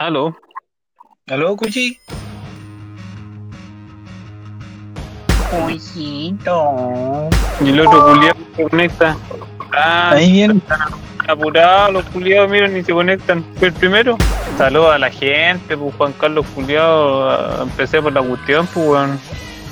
[0.00, 0.34] Aló.
[1.28, 1.98] ¿Aló, Cuchi?
[5.50, 7.28] Pollito.
[7.62, 9.16] Y el otro culiado se conecta.
[9.76, 10.80] Ah, Ahí están
[11.28, 13.44] apurados los culiados, miren, ni se conectan.
[13.56, 14.16] Fue el primero.
[14.56, 17.62] Saludos a la gente, pues Juan Carlos culiado.
[17.64, 19.20] Empecé por la cuestión, pues weón.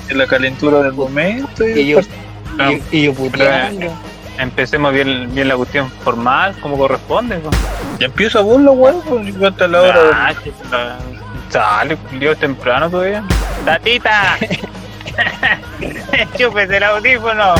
[0.09, 1.67] En la calentura del momento.
[1.67, 2.01] Y yo,
[2.59, 3.91] Ah, y, y yo puteando.
[4.37, 7.39] Empecemos bien, bien la cuestión formal, como corresponde.
[7.39, 7.57] Pues.
[7.99, 9.01] Ya empiezo a burla, weón.
[9.01, 9.99] pues, ¿Cuánta la hora?
[10.13, 10.97] Ah, que- ah,
[11.49, 13.23] Sale, culiado temprano todavía.
[13.65, 14.37] ¡Tatita!
[16.37, 17.55] ¡Chúpese el audífono!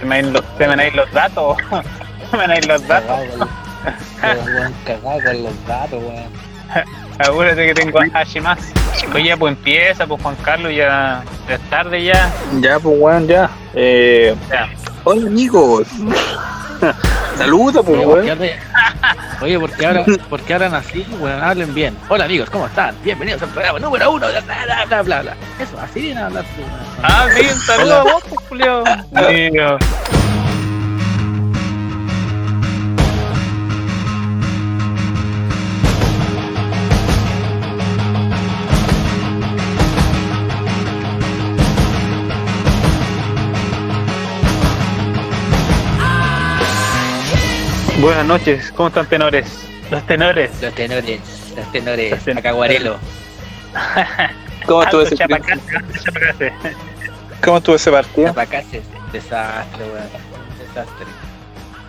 [0.00, 1.56] Se me ir los, se me los datos.
[2.30, 3.18] Se me ir los datos.
[4.20, 4.40] Cagado
[4.86, 6.42] con, weón, los datos, weón.
[7.18, 8.58] Acuérdate que tengo a Hashimas.
[9.14, 12.30] Oye, pues empieza, pues Juan Carlos, ya, ya es tarde ya.
[12.60, 13.50] Ya, pues, weón, ya.
[13.74, 14.68] Eh, Ya.
[15.04, 15.88] hola, amigos.
[17.38, 18.38] Saluda, pues, Oye, ¿por qué weón.
[18.38, 21.06] hablan- Oye, ¿por qué hablan, por qué hablan así?
[21.20, 21.96] Weón, hablen bien.
[22.08, 22.94] Hola amigos, ¿cómo están?
[23.02, 24.26] Bienvenidos al programa número uno.
[24.28, 25.36] Bla, bla, bla, bla, bla.
[25.58, 26.44] Eso, así vienen a hablar.
[26.56, 26.72] tú, weón.
[27.02, 28.84] Ah, sí, un saludo a vos, pues, Julio.
[48.02, 49.46] Buenas noches, ¿cómo están tenores?
[49.88, 50.50] Los tenores.
[50.60, 51.20] Los tenores,
[51.56, 52.36] los tenores, Los tenores.
[52.44, 52.96] acaguarelo.
[54.66, 55.60] ¿Cómo estuvo ese, chapacase.
[57.44, 58.34] ¿Cómo estuvo ese partido?
[59.12, 60.08] Desastre, weón.
[60.58, 61.06] Desastre.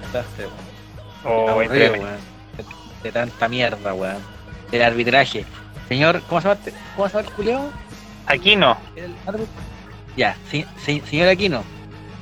[0.04, 0.54] Desastre, weón.
[1.26, 2.18] Oh, Aburrido, weón.
[2.58, 2.64] De,
[3.02, 4.18] de tanta mierda, weón.
[4.70, 5.48] Del arbitraje.
[5.90, 6.60] Señor, ¿cómo se llama?
[6.64, 7.72] este- ¿Cómo se llama el Julio?
[8.28, 9.48] Aquí no, ¿El árbitro?
[10.16, 11.64] Ya, sí, sí, señor Aquino.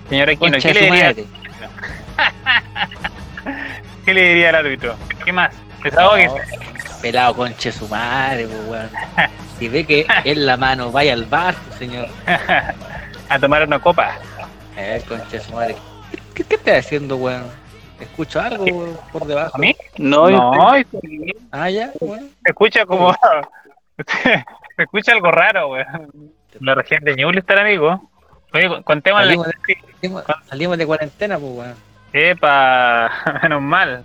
[0.07, 1.15] señor Aquino, Concha ¿qué le, diría.
[4.05, 4.95] ¿Qué le diría al árbitro?
[5.23, 5.53] ¿Qué más?
[5.95, 6.11] No,
[7.01, 8.89] pelado conche su madre, pues, weón.
[9.57, 12.07] Si ve que es la mano, vaya al bar, señor.
[13.29, 14.17] a tomar una copa.
[14.77, 15.75] Eh, conche su madre.
[16.35, 17.43] ¿Qué, qué estás haciendo, weón?
[17.99, 19.55] ¿Escucho algo weón, por debajo?
[19.55, 19.75] ¿A mí?
[19.97, 20.85] No, No, se
[21.51, 22.29] Ah, ya, weón.
[22.45, 23.13] escucha como.
[24.77, 26.31] Se escucha algo raro, weón.
[26.59, 28.09] La región de Ñuble está el amigo.
[28.53, 29.27] Oye, contemos la.
[29.27, 29.53] Salimos de,
[30.01, 31.75] salimos, salimos de cuarentena, pues, weón.
[32.13, 33.11] Epa,
[33.43, 34.03] menos mal.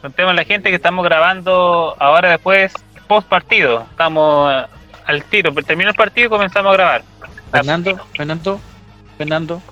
[0.00, 2.72] Contemos a la gente que estamos grabando ahora después,
[3.06, 3.86] post partido.
[3.90, 4.66] Estamos eh,
[5.06, 7.02] al tiro, pero terminó el partido y comenzamos a grabar.
[7.50, 8.60] Fernando, Fernando,
[9.16, 9.62] Fernando,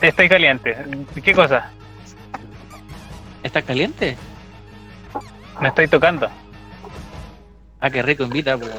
[0.00, 0.76] Estoy caliente.
[1.22, 1.70] ¿Qué cosa?
[3.42, 4.16] ¿estás caliente?
[5.60, 6.28] Me estoy tocando.
[7.80, 8.72] Ah, qué rico invita, pues.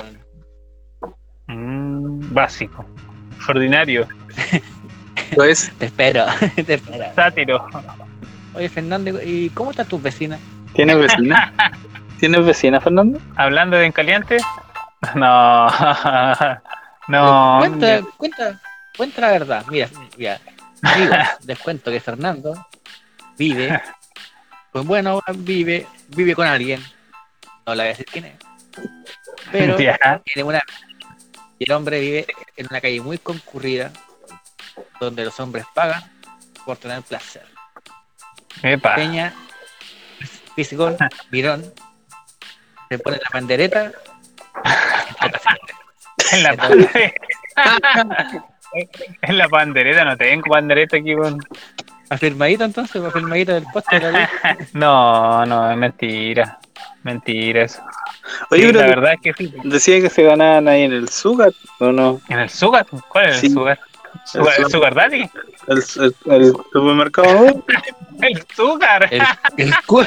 [1.48, 2.86] Mm, básico.
[3.48, 4.08] Ordinario.
[5.36, 6.26] pues, Te espero,
[6.66, 7.14] te espero.
[7.16, 7.68] Sátiro.
[8.56, 10.40] Oye, Fernando, ¿y cómo están tus vecinas?
[10.74, 11.54] ¿tienes vecina?
[12.20, 13.20] ¿Tienes vecina, Fernando?
[13.36, 14.38] Hablando de en caliente.
[15.16, 15.68] No.
[17.10, 17.58] No.
[17.60, 18.62] Cuenta, cuenta,
[18.96, 19.66] cuenta la verdad.
[19.70, 20.40] Mira, mira.
[20.96, 21.14] Digo,
[21.46, 22.66] les cuento que Fernando
[23.38, 23.82] vive,
[24.72, 26.82] pues bueno, vive, vive con alguien.
[27.68, 28.36] No le voy a decir quién es.
[29.52, 30.22] Pero Ya.
[30.24, 30.62] tiene una.
[31.60, 32.26] Y el hombre vive
[32.56, 33.92] en una calle muy concurrida,
[35.02, 36.04] donde los hombres pagan
[36.66, 37.46] por tener placer.
[38.62, 38.96] Epa.
[38.96, 39.34] Peña,
[40.56, 40.96] físico,
[41.32, 41.64] virón,
[42.90, 43.92] se pone la pandereta.
[46.32, 47.14] En la pandereta.
[49.22, 51.40] en la pandereta, no tengo pandereta aquí, weón.
[52.10, 54.00] Afirmadito entonces, afirmadito del poste.
[54.74, 56.60] No, no, es mentira.
[57.04, 57.82] Mentira eso.
[58.52, 59.54] Oye, Sí, pero la verdad es que sí.
[59.64, 62.22] decía que se ganaban ahí en el Sugat, ¿o no?
[62.30, 62.86] ¿En el Sugar?
[63.10, 63.48] ¿Cuál es Sí.
[63.48, 63.80] el Sugar?
[64.26, 65.30] ¿Sugar, El el Sugar Daddy?
[65.68, 66.54] El, el, el.
[68.22, 69.10] El Sugar.
[69.12, 69.22] El,
[69.58, 70.06] el, cu-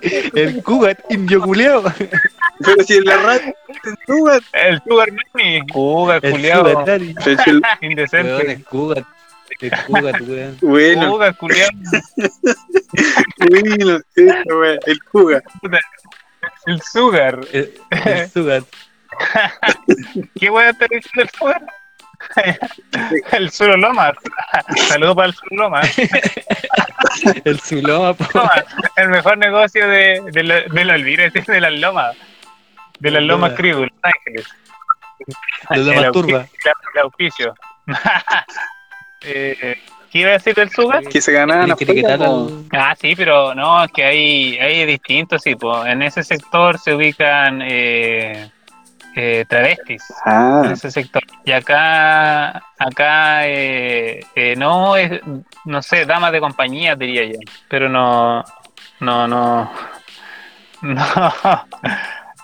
[0.34, 1.92] el Cugat indio culeado.
[2.60, 3.54] Pero si en la radio
[4.52, 5.60] el Sugar Mami.
[5.72, 6.68] Sugar, El culiao.
[6.70, 8.52] Sugar el- Weón, Indecente.
[8.52, 9.04] el Cugat.
[9.60, 10.56] El Cugat, weón.
[10.62, 11.68] Bueno, Sugar, culiao.
[14.46, 15.42] bueno, el Juga.
[16.66, 17.40] El Sugar.
[17.52, 17.74] El,
[18.06, 18.64] el Sugat.
[20.38, 21.62] ¿Qué voy a estar diciendo el Sugar?
[23.32, 24.14] el Suro Lomas.
[24.88, 25.98] Saludos para el Suro Lomas.
[27.44, 28.14] El Zuloma,
[28.96, 32.16] El mejor negocio de, de, la- de la Elvira, es de las lomas.
[33.00, 34.46] De las lomas Cribu, Los Ángeles.
[35.70, 36.38] De la El masturba.
[36.40, 37.54] auspicio, El auspicio.
[39.22, 39.78] eh,
[40.10, 41.04] ¿Qué iba a decir del Sugar?
[41.04, 45.84] Que se ganaban al- Ah, sí, pero no, es que hay, hay distintos, sí, po.
[45.86, 48.50] en ese sector se ubican eh,
[49.16, 51.22] eh, travestis, en Ah, ese sector.
[51.44, 55.20] Y acá, acá eh, eh, no es,
[55.64, 58.44] no sé, damas de compañía diría yo, pero no,
[59.00, 59.70] no, no,
[60.82, 61.32] no,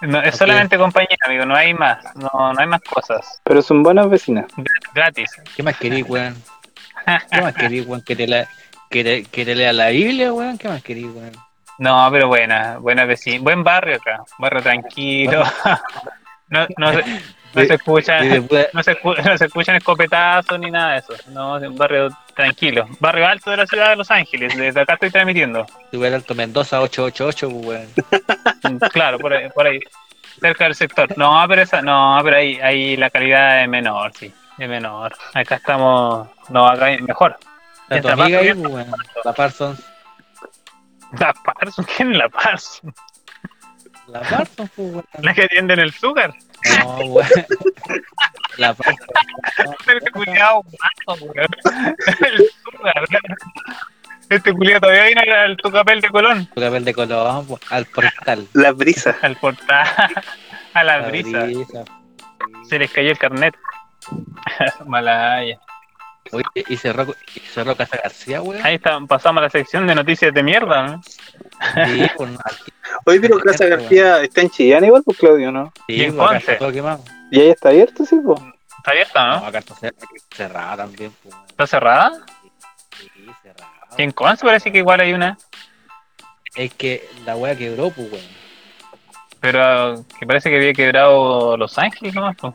[0.03, 2.05] No, es solamente compañía, amigo, no hay más.
[2.17, 3.41] No, no hay más cosas.
[3.45, 4.47] Pero son buenas vecinas.
[4.95, 5.31] Gratis.
[5.57, 6.37] ¿Qué más querís, weón?
[7.31, 8.03] ¿Qué más querís, weón?
[8.03, 8.47] Que te, la,
[8.91, 10.59] que, te, que te lea la Biblia, weón.
[10.59, 11.33] ¿Qué más querís, weón?
[11.79, 13.43] No, pero buena, buena vecina.
[13.43, 14.23] Buen barrio acá.
[14.39, 15.43] Barrio tranquilo.
[16.49, 17.05] No, no, se,
[17.55, 18.25] no se escucha.
[18.25, 21.15] Y después, No se, no se escuchan escopetazos ni nada de eso.
[21.29, 22.87] No, es un barrio tranquilo.
[23.01, 24.57] Barrio alto de la ciudad de Los Ángeles.
[24.57, 25.67] Desde acá estoy transmitiendo.
[25.91, 28.75] tuve el Alto Mendoza 888, pues, weón.
[28.75, 29.81] Mm, Claro, por ahí, por ahí.
[30.41, 31.17] Cerca del sector.
[31.17, 34.33] No, pero esa, no, pero ahí, ahí la calidad es menor, sí.
[34.59, 35.15] Es menor.
[35.35, 36.29] Acá estamos.
[36.51, 37.39] No, acá es mejor.
[37.89, 38.87] Está tu amiga ahí, weón.
[39.25, 39.83] La Parsons.
[41.19, 42.93] La Parsons, ¿quién es la Parsons?
[44.09, 45.05] La Parsons, pues, weón.
[45.21, 46.35] La que atiende en el Zúcar.
[46.81, 47.29] No, weón.
[48.57, 49.01] La Parsons.
[49.87, 51.49] Este culiao, mato, weón.
[52.27, 53.05] El Zúcar.
[54.29, 56.47] Este culiao todavía viene al tu papel de Colón.
[56.55, 58.47] Tu papel de Colón, pues, al portal.
[58.53, 59.17] La brisa.
[59.23, 59.87] Al portal.
[60.75, 61.45] A la brisa.
[61.45, 61.85] brisa.
[62.69, 63.55] Se les cayó el carnet.
[64.87, 65.59] Malaya.
[66.33, 68.65] Oye, y cerró, y cerró Casa García, weón.
[68.65, 70.87] Ahí está, pasamos a la sección de noticias de mierda.
[70.87, 71.03] ¿no?
[71.05, 72.73] Sí, pues, no, aquí-
[73.05, 75.73] Hoy pero Casa García está en Chillán igual, pues Claudio, ¿no?
[75.87, 76.39] Y sí, en pues, Conce.
[76.53, 77.05] está todo quemado.
[77.31, 78.41] Y ahí está abierto, sí, pues.
[78.79, 79.47] Está abierta, No, ¿no?
[79.47, 81.35] acá está cer- aquí está cerrada también, pues.
[81.49, 82.13] ¿Está cerrada?
[82.99, 83.11] Sí,
[83.43, 83.73] cerrada.
[83.99, 85.37] Y en Conce parece que igual hay una.
[86.55, 88.25] Es que la wea quebró, pues, weón.
[89.41, 92.37] Pero que parece que había quebrado Los Ángeles nomás.
[92.41, 92.55] pues.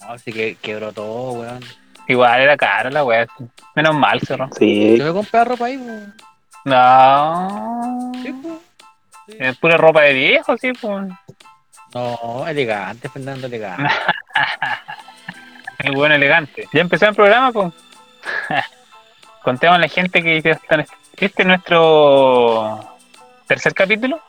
[0.00, 1.60] No, así que quebró todo, weón.
[2.08, 3.26] Igual era cara la wea.
[3.74, 4.48] Menos mal cerró.
[4.58, 4.98] Sí.
[4.98, 6.14] Yo me compré ropa ahí, weón.
[6.64, 8.12] No.
[8.22, 8.54] Sí, pues.
[9.26, 9.36] Sí.
[9.38, 11.08] Es pura ropa de viejo, sí, pues.
[11.94, 13.92] No, elegante, Fernando, elegante.
[15.78, 16.68] El buen elegante.
[16.72, 17.72] Ya empezó el programa, pues.
[19.42, 22.78] Contemos a la gente que están- este es nuestro
[23.48, 24.20] tercer capítulo.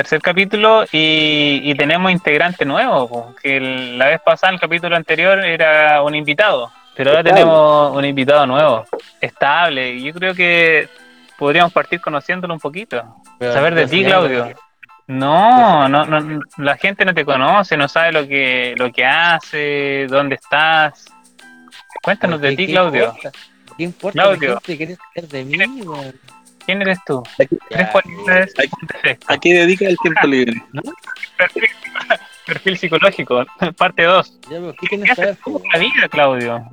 [0.00, 5.44] Tercer capítulo y, y tenemos integrante nuevo, que el- la vez pasada, el capítulo anterior,
[5.44, 6.72] era un invitado.
[6.96, 7.40] Pero ahora Estable.
[7.42, 8.86] tenemos un invitado nuevo,
[9.20, 9.90] estable.
[9.90, 10.88] Y yo creo que
[11.38, 13.16] podríamos partir conociéndolo un poquito.
[13.38, 14.54] Pero Saber de ti, Claudio.
[15.06, 20.06] No, no, no, la gente no te conoce, no sabe lo que, lo que hace,
[20.08, 21.04] dónde estás.
[22.02, 23.04] Cuéntanos de ¿qué- ti, qué Claudio.
[23.04, 23.30] importa?
[23.76, 24.48] ¿Qué importa Claudio.
[24.54, 25.58] la gente quiere saber de mí?
[26.70, 27.20] ¿Quién eres tú?
[27.40, 27.58] Aquí-
[28.26, 29.26] defecto?
[29.32, 30.62] ¿A qué dedica el tiempo libre?
[31.36, 31.64] Perfil,
[32.46, 33.44] perfil psicológico,
[33.76, 34.40] parte 2.
[34.42, 36.64] Ya, pero ¿qué haces tú la vida, Claudio?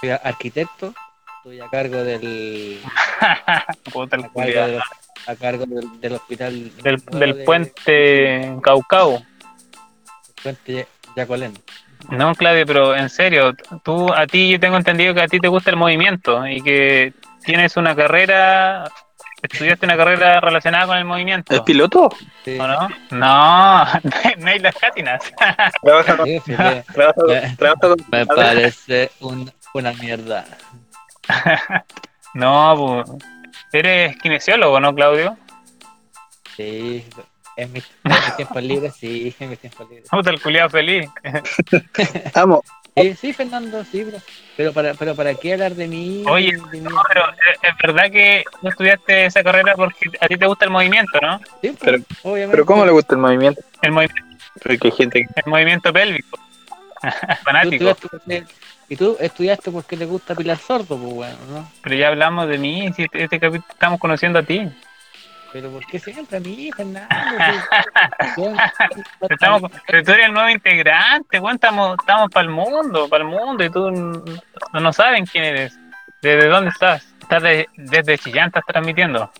[0.00, 0.94] Soy arquitecto,
[1.38, 2.80] estoy a cargo del,
[3.92, 4.80] Puta el a cargo, del,
[5.26, 9.20] a cargo del, del hospital del, del de- puente Caucao.
[10.40, 10.86] puente
[11.16, 11.52] Yacolén.
[12.10, 15.48] No, Claudio, pero en serio, tú, a ti, yo tengo entendido que a ti te
[15.48, 17.12] gusta el movimiento y que
[17.44, 18.84] tienes una carrera,
[19.42, 21.54] estudiaste una carrera relacionada con el movimiento.
[21.54, 22.10] ¿Es piloto?
[22.44, 22.88] Sí, ¿O no?
[23.10, 23.84] No,
[24.38, 25.22] no hay las cátinas.
[28.10, 30.44] Me parece un- una mierda.
[32.34, 33.22] No, pues,
[33.72, 35.36] eres kinesiólogo, ¿no, Claudio?
[36.56, 37.06] Sí,
[37.56, 37.88] en mis
[38.36, 40.08] tiempos libres, sí, en mis tiempos libres.
[40.10, 41.08] Puta el culiado feliz.
[42.34, 42.62] Vamos,
[42.96, 44.18] Sí, sí, Fernando, sí, pero,
[44.56, 46.22] pero para, pero para qué hablar de mí.
[46.28, 46.88] Oye, de mí?
[46.88, 50.64] No, pero es, es verdad que tú estudiaste esa carrera porque a ti te gusta
[50.66, 51.38] el movimiento, ¿no?
[51.60, 52.50] Sí, pues, pero- obviamente.
[52.52, 53.60] pero ¿cómo le gusta el movimiento?
[53.82, 54.10] El, movi-
[54.62, 55.40] Porque hay gente que.
[55.44, 56.38] el movimiento pélvico.
[57.44, 57.96] Fanático.
[57.96, 58.44] porque-
[58.88, 61.70] y tú estudiaste porque te gusta Pilar Sordo, pues bueno, ¿no?
[61.82, 64.68] Pero ya hablamos de mí, si este, este capítulo estamos conociendo a ti.
[65.54, 67.08] Pero ¿por qué siempre a mí, Fernando?
[68.36, 68.52] Yo-
[69.30, 73.30] Estamos, pero tú eres el nuevo integrante, weón, estamos, estamos para el mundo, para el
[73.30, 75.78] mundo, y tú no, no saben quién eres.
[76.20, 77.06] ¿Desde dónde estás?
[77.20, 79.30] Estás de- desde Chillán, estás transmitiendo.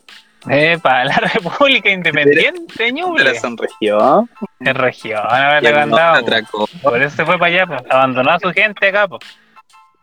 [0.48, 3.34] Epa, la República Independiente de de Ñuble.
[3.40, 4.28] sonregió.
[4.60, 6.14] En región, a Y ver, el agrandado.
[6.14, 6.68] monte atracó.
[6.80, 7.82] Por eso se fue para allá, pues.
[7.90, 9.22] abandonó a su gente acá, pues.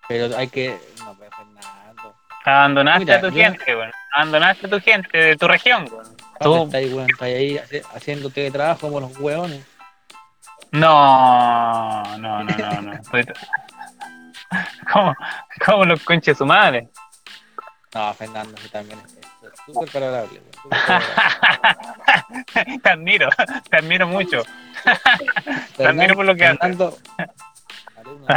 [0.09, 0.77] Pero hay que.
[2.43, 2.81] Fernando.
[2.81, 3.91] Abandonaste Mira, a tu yo- gente, weón.
[4.15, 6.15] Abandonaste a tu gente de tu región, weón.
[6.39, 7.09] ¿Dónde Tú, está ahí, weón?
[7.11, 9.65] Está ahí haci- haciendo teletrabajo como los hueones.
[10.71, 13.01] no, no, no, no, no.
[14.91, 15.15] ¿Cómo,
[15.65, 16.89] cómo los conches su madre?
[17.93, 19.17] No, Fernando, sí también es
[19.65, 20.41] súper parable.
[22.83, 23.29] te admiro,
[23.69, 24.43] te admiro mucho.
[25.77, 26.59] Te admiro por lo que haces.
[26.59, 26.97] Fernando,
[27.97, 28.27] alumno,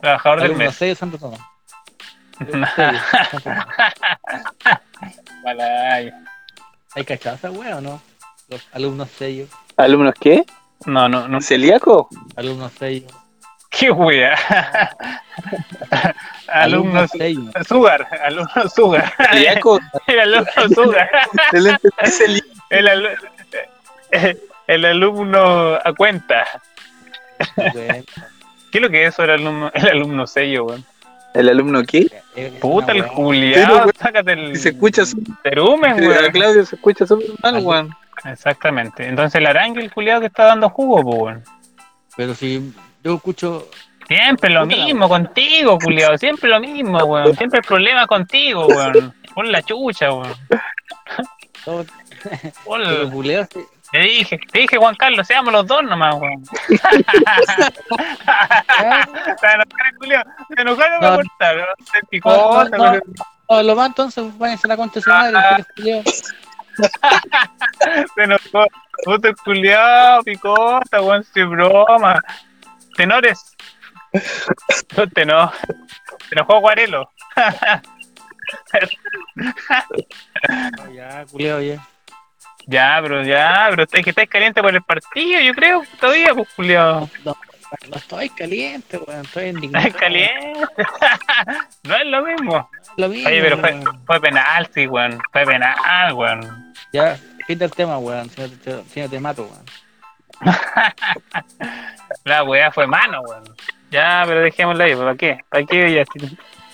[0.00, 0.74] Trabajador del mes.
[0.74, 1.40] sello Santo Tomás.
[5.44, 6.12] Malay.
[6.94, 8.00] ¿Hay cachado esa wea o no?
[8.48, 10.44] Los alumnos sellos, ¿Alumnos qué?
[10.86, 11.40] No, no, no.
[11.40, 12.08] ¿Celíaco?
[12.36, 13.12] alumnos sellos.
[13.70, 14.36] Qué wea.
[16.48, 17.54] Alumnos sellos.
[17.68, 19.12] Sugar, alumnos Sugar.
[19.30, 19.78] ¿Celíaco?
[20.08, 21.10] El alumno Sugar.
[21.52, 21.66] El.
[22.70, 23.18] El, alu-
[24.68, 26.46] el alumno a cuenta.
[27.56, 28.04] ¿Qué
[28.74, 30.84] es lo que es eso el alumno, el alumno sello, weón?
[31.34, 32.10] ¿El alumno qué?
[32.60, 34.56] Puta, el weón, sácate el.
[34.56, 35.02] Se escucha
[35.42, 36.32] terumen, A weón.
[36.32, 37.90] Claudio se escucha súper mal, weón.
[38.24, 39.06] Exactamente.
[39.06, 41.44] Entonces el arangue, el culiao que está dando jugo, pues, weón.
[42.16, 42.72] Pero si
[43.02, 43.68] yo escucho.
[44.08, 46.18] Siempre lo mismo contigo, culiao.
[46.18, 47.36] Siempre lo mismo, weón.
[47.36, 49.14] Siempre el problema contigo, weón.
[49.34, 50.34] Pon la chucha, weón.
[51.64, 51.84] todo
[53.92, 56.44] Te dije, te dije, Juan Carlos, seamos los dos nomás, weón.
[56.44, 56.76] Se
[59.46, 60.22] enojaron, culiao.
[60.54, 61.08] Se enojaron No.
[61.08, 61.56] para cortar,
[63.48, 63.62] ¿no?
[63.62, 65.58] Lo más entonces, váyanse a la Ah.
[68.14, 68.66] se enojó.
[69.04, 72.20] Puto el culiao, picota, weón, sin broma.
[72.96, 73.56] Tenores.
[74.96, 75.50] No te no.
[76.28, 77.10] Se enojó Guarelo.
[77.36, 77.44] No,
[80.94, 81.86] Ya, culeo, ya.
[82.70, 86.48] Ya, pero ya, pero es que estáis caliente por el partido, yo creo, todavía, pues,
[86.54, 87.10] culiao.
[87.24, 89.88] No estoy caliente, weón, estoy indignado.
[89.88, 90.52] Estáis caliente.
[91.82, 92.70] no es lo mismo.
[92.96, 95.20] Lo mismo, Oye, pero fue, fue penal, sí, weón.
[95.32, 96.72] Fue penal, weón.
[96.92, 99.64] Ya, quita el tema, weón, si no te, si no te mato, weón.
[102.24, 103.44] La weá fue mano, weón.
[103.90, 105.38] Ya, pero dejémosla ahí, ¿para qué?
[105.48, 105.92] ¿Para qué?
[105.92, 106.04] Ya.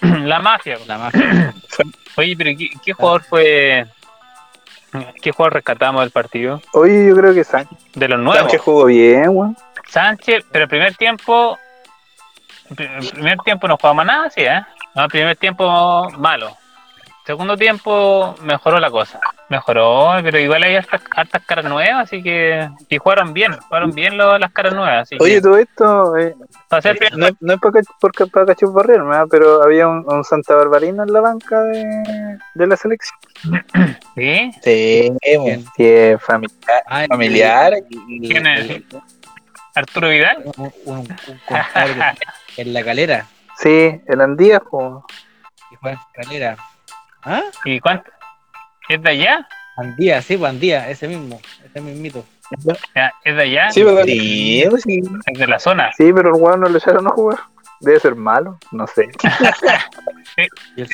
[0.18, 0.88] La mafia, weón.
[0.88, 1.54] La mafia.
[2.16, 3.86] Oye, pero ¿qué, qué jugador fue?
[5.20, 6.62] ¿Qué jugador rescatamos del partido?
[6.72, 8.38] Oye, yo creo que Sánchez, De los nuevos.
[8.38, 9.56] Sánchez jugó bien, weón.
[9.88, 11.58] Sánchez, pero el primer tiempo.
[12.76, 14.64] El primer tiempo no jugaba nada, sí, ¿eh?
[14.94, 16.56] No, el primer tiempo malo.
[17.26, 19.18] Segundo tiempo mejoró la cosa.
[19.48, 22.68] Mejoró, pero igual hay hartas, hartas caras nuevas, así que.
[22.88, 25.02] Y jugaron bien, jugaron bien lo- las caras nuevas.
[25.02, 26.34] Así Oye, que, todo esto, eh,
[26.68, 29.26] para no, no es para, porque para cachupurrear, ¿no?
[29.28, 33.18] pero había un, un Santa Barbarino en la banca de, de la selección.
[34.14, 34.50] ¿Sí?
[34.62, 35.12] Sí,
[35.76, 36.82] sí, familiar.
[36.86, 37.72] Ah, Familiar.
[37.90, 38.82] y- ¿Quién es?
[39.74, 40.44] Arturo Vidal.
[40.56, 41.06] Un, un, un
[41.44, 41.94] compadre
[42.56, 43.26] en la calera.
[43.58, 45.04] Sí, el Andías, po.
[45.72, 46.56] Y fue en calera.
[47.26, 47.42] ¿Ah?
[47.64, 48.10] ¿Y cuánto?
[48.88, 49.48] ¿Es de allá?
[49.76, 52.24] Andía, sí, Andía, ese mismo, ese mismito.
[53.24, 53.70] ¿Es de allá?
[53.70, 53.82] Sí,
[54.82, 55.02] sí.
[55.26, 55.90] Es de la zona.
[55.96, 57.38] Sí, pero el weón no lo echaron a jugar.
[57.80, 59.08] Debe ser malo, no sé.
[60.36, 60.88] El,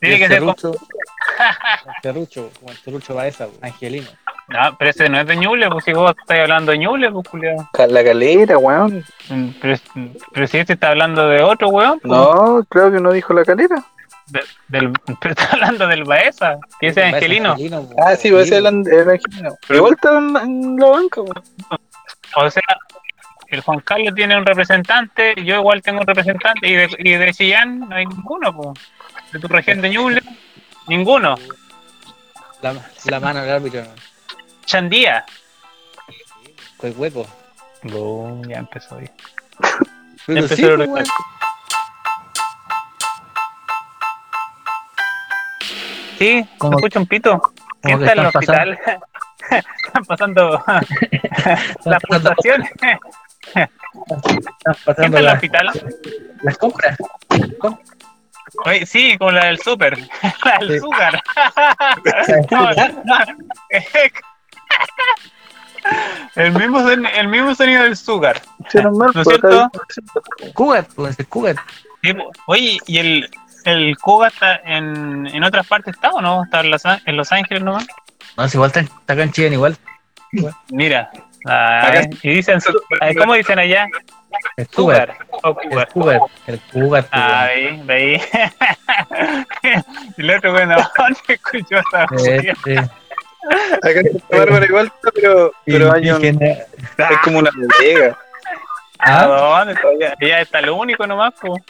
[0.00, 0.40] Tiene el que ser.
[0.40, 0.54] con-
[1.86, 4.08] el serrucho, como el serrucho Baeza, Angelino.
[4.48, 7.42] No, pero ese no es de Ñuble, pues si vos estás hablando de Ñuble, pues
[7.90, 9.04] La calera, weón.
[9.28, 9.76] Mm, Pero,
[10.32, 13.84] pero si este está hablando de otro weón, pues, No, Claudio no dijo la calera.
[14.28, 17.54] De- del, pero está hablando del Baeza, que ese es Baeza, Angelino.
[17.56, 18.92] pues, Ah, sí, va a ser el, pues.
[18.94, 19.56] el Angelino.
[19.66, 21.20] Pero igual está en, en la banca.
[22.36, 22.62] O sea,
[23.48, 27.32] el Juan Carlos tiene un representante, yo igual tengo un representante, y de, y de
[27.32, 28.78] Chillán no hay ninguno, pues.
[29.32, 30.22] De tu región de Ñuble,
[30.88, 31.36] ninguno.
[32.62, 33.82] La, la mano del árbitro.
[34.64, 35.24] Chandía.
[36.78, 37.26] Fue hueco.
[37.84, 39.08] Boom, ya empezó ahí.
[40.26, 40.88] Pero empezó sí, el
[46.16, 46.18] pues.
[46.18, 47.42] Sí, ¿se Como- escucha un pito?
[47.82, 48.78] ¿Quién está en el hospital?
[49.50, 52.70] están pasando las pasando- pulsaciones.
[52.82, 53.68] Están
[54.22, 54.48] ¿Quién
[54.84, 55.70] pasando está en el la- hospital?
[56.42, 56.98] las compras.
[58.64, 59.98] Oye, sí, como la del súper,
[60.44, 61.22] la del azúcar.
[66.34, 68.42] El, mismo, son- el mismo sonido del azúcar.
[68.74, 69.70] ¿No es pues, acá-
[70.54, 72.30] Cugat, pues el po.
[72.46, 73.30] Oye, ¿y el,
[73.66, 76.44] el Cuba está en, en otras partes está o no?
[76.44, 77.86] ¿Está en Los, en Los Ángeles nomás?
[78.36, 79.76] No, es igual, está, está acá en Chile igual.
[80.70, 81.10] Mira.
[81.46, 82.58] ah, Acá- y dicen,
[83.00, 83.86] ah, ¿cómo dicen allá?
[84.56, 85.08] El Cugat.
[85.10, 85.26] Sugar.
[85.44, 85.86] O El.
[85.88, 86.22] Cugat.
[86.46, 87.48] El pues, Ah,
[87.84, 88.20] veí,
[90.16, 92.06] el otro bueno, ¿dónde escuchó esa
[92.36, 92.78] Este,
[93.82, 96.66] Acá en Santa Bárbara igual, está, pero, pero hay un- es
[97.22, 98.18] como una bodega.
[98.98, 99.26] ¿A Ah,
[99.64, 99.74] dónde?
[99.80, 101.62] Todavía ya está lo único nomás, pues.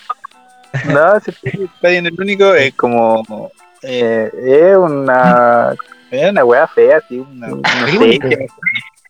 [0.87, 3.51] No, si está ahí en el único, es como.
[3.83, 5.75] Eh, es una.
[6.11, 7.19] Es una wea fea, sí.
[7.19, 7.67] Una, una.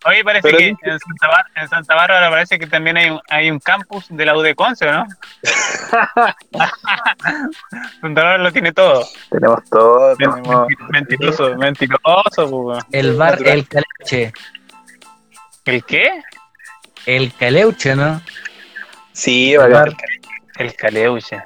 [0.05, 3.19] Oye, parece Pero que en Santa, Bar- en Santa Bárbara parece que también hay un,
[3.29, 5.05] hay un campus de la U de Conce, ¿no?
[8.01, 9.05] Santa Bárbara lo tiene todo.
[9.29, 10.67] Tenemos todo, tenemos.
[10.89, 13.57] Mentiroso, mentiroso, el bar Natural.
[13.59, 14.33] El Caleuche.
[15.65, 16.21] ¿El qué?
[17.05, 18.21] El Caleuche, ¿no?
[19.11, 19.89] Sí, El bar.
[19.89, 20.16] El
[20.77, 21.41] caleuche.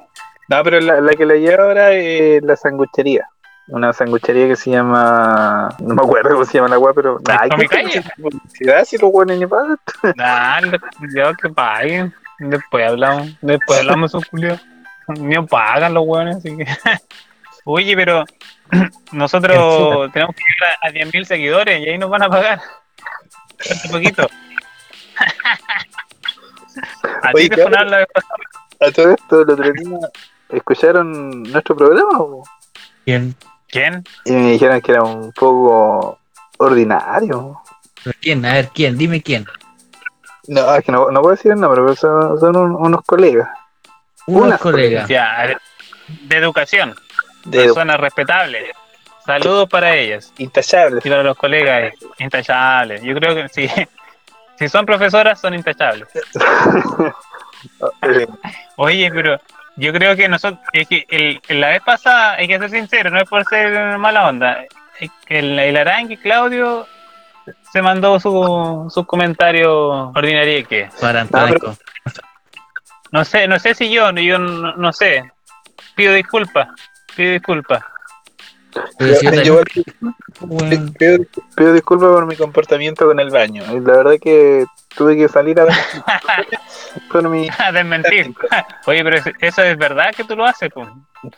[0.48, 3.26] No, pero la, la que la lleva ahora es la sanguchería.
[3.68, 5.68] Una sanguchería que se llama.
[5.78, 7.18] No me acuerdo cómo se llama la wea, pero.
[7.28, 8.04] Ay, ¿Con mi ¿qué calle?
[8.20, 9.78] publicidad si los weones ni pagan?
[10.16, 10.80] Dale,
[11.14, 12.12] yo que paguen.
[12.40, 14.60] Después hablamos, después hablamos esos culios.
[15.08, 16.66] Ni pagan los hueones, así que.
[17.64, 18.24] Oye, pero
[19.12, 22.60] nosotros tenemos que llegar a, a 10.000 seguidores y ahí nos van a pagar.
[23.84, 24.28] Un poquito.
[27.22, 28.34] A Oye, ti te funaron la vez pasada.
[28.86, 29.98] A todo esto, el otro día,
[30.50, 32.18] ¿escucharon nuestro programa?
[32.18, 32.44] po?
[33.04, 33.34] ¿Quién?
[33.68, 34.04] ¿Quién?
[34.24, 36.18] Y me dijeron que era un poco
[36.58, 37.60] ordinario.
[38.04, 38.44] ¿Pero ¿Quién?
[38.44, 38.98] A ver, ¿quién?
[38.98, 39.46] Dime quién.
[40.48, 43.48] No, es que no, no puedo decir el nombre, pero son, son un- unos colegas.
[44.26, 45.08] Unos Unas colegas.
[45.08, 45.56] Ya, de,
[46.22, 46.94] de educación.
[47.44, 48.70] De Personas respetables.
[49.24, 50.32] Saludos para ellas.
[50.38, 51.04] intachables.
[51.06, 53.02] Y para los colegas, intachables.
[53.02, 53.68] Yo creo que sí.
[54.58, 56.06] Si son profesoras, son intachables.
[58.76, 59.38] Oye, pero
[59.76, 63.18] yo creo que nosotros, es que el, la vez pasada, hay que ser sincero, no
[63.20, 64.64] es por ser mala onda.
[65.28, 66.86] El, el Arangui Claudio
[67.72, 69.70] se mandó su, sus comentarios
[70.14, 71.76] ordinarios que Para No, pero- Antonio.
[73.10, 75.24] no sé, no sé si yo, yo no, no sé.
[75.96, 76.68] Pido disculpas,
[77.16, 77.82] pido disculpas.
[78.98, 79.84] Pero si yo yo- también-
[80.40, 81.18] Bueno, pido,
[81.56, 83.62] pido disculpas por mi comportamiento con el baño.
[83.66, 84.64] La verdad que
[84.96, 85.66] tuve que salir a
[87.10, 87.48] con mi...
[87.58, 88.32] A desmentir.
[88.86, 90.88] Oye, pero eso- es verdad que tú lo haces, pues.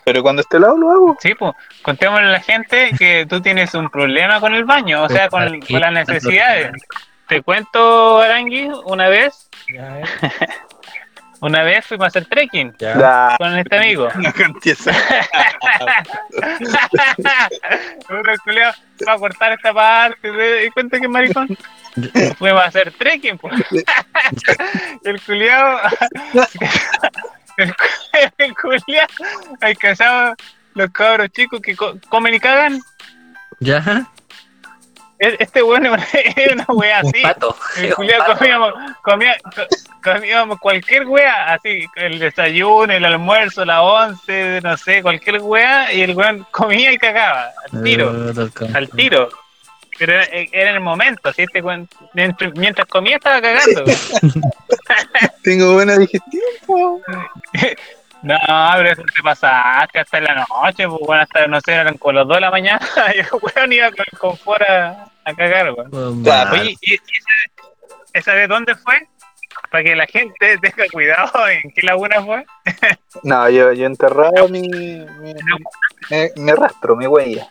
[0.03, 1.17] Pero cuando esté lado lo hago.
[1.19, 5.09] Sí, pues, contémosle a la gente que tú tienes un problema con el baño, o
[5.09, 6.71] sea, con, con las necesidades.
[7.27, 9.49] Te cuento, Arangui, una vez,
[11.41, 13.35] una vez fuimos a hacer trekking ya.
[13.37, 14.07] Con este amigo.
[18.43, 18.73] Culiao,
[19.07, 21.57] va a cortar esta parte, ¿te das cuenta que es maricón?
[22.37, 23.53] Fuimos a hacer trekking, pues.
[25.03, 25.79] El culiao,
[27.57, 27.83] el, cu-
[28.37, 29.07] el culiao,
[29.61, 30.35] alcanzaba
[30.73, 32.81] los cabros chicos que co- comen y cagan.
[33.59, 34.05] ¿Ya?
[35.17, 37.21] Este bueno es una wea Un así.
[37.23, 37.55] pato.
[37.95, 39.67] Comíamos, comía- co-
[40.03, 46.01] comíamos cualquier wea, así, el desayuno, el almuerzo, la once, no sé, cualquier wea, y
[46.01, 49.29] el weón comía y cagaba, al tiro, Eh, al tiro.
[49.97, 53.85] Pero era, era en el momento, así este weón, mientras, mientras comía estaba cagando.
[55.43, 56.41] Tengo buena digestión.
[56.67, 57.01] po.
[58.25, 58.37] No,
[58.77, 62.15] pero eso te pasaste hasta en la noche, pues bueno, hasta, no sé, eran con
[62.15, 62.79] los dos de la mañana,
[63.15, 66.23] y el weón iba con el confort a, a cagar, weón.
[66.23, 66.53] Claro.
[66.53, 67.63] Oye, ¿y, y esa,
[68.13, 68.95] esa de dónde fue?
[69.69, 72.45] Para que la gente tenga cuidado en qué laguna fue.
[73.21, 75.33] No, yo, yo enterraba mi, mi, mi,
[76.35, 77.47] mi rastro, mi huella.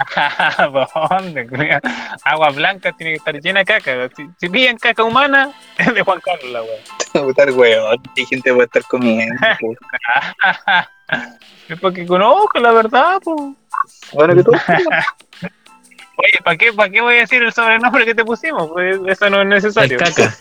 [2.24, 4.08] Agua blanca tiene que estar llena de caca.
[4.16, 6.78] Si, si pillan caca humana, es de Juan Carlos la wea.
[7.12, 9.34] Putar huevo, hay gente que puede estar comiendo.
[11.68, 13.36] Es porque conozco la verdad, pues.
[14.12, 14.52] Bueno, que tú.
[14.52, 18.68] Oye, ¿para qué, ¿para qué voy a decir el sobrenombre que te pusimos?
[18.72, 19.98] Pues eso no es El necesario.
[19.98, 20.34] caca.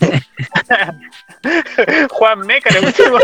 [2.12, 3.24] Juan Meca le pusimos.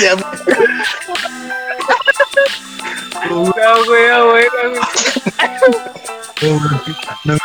[0.00, 0.14] Ya,
[3.86, 4.74] weón, weón.
[7.24, 7.36] No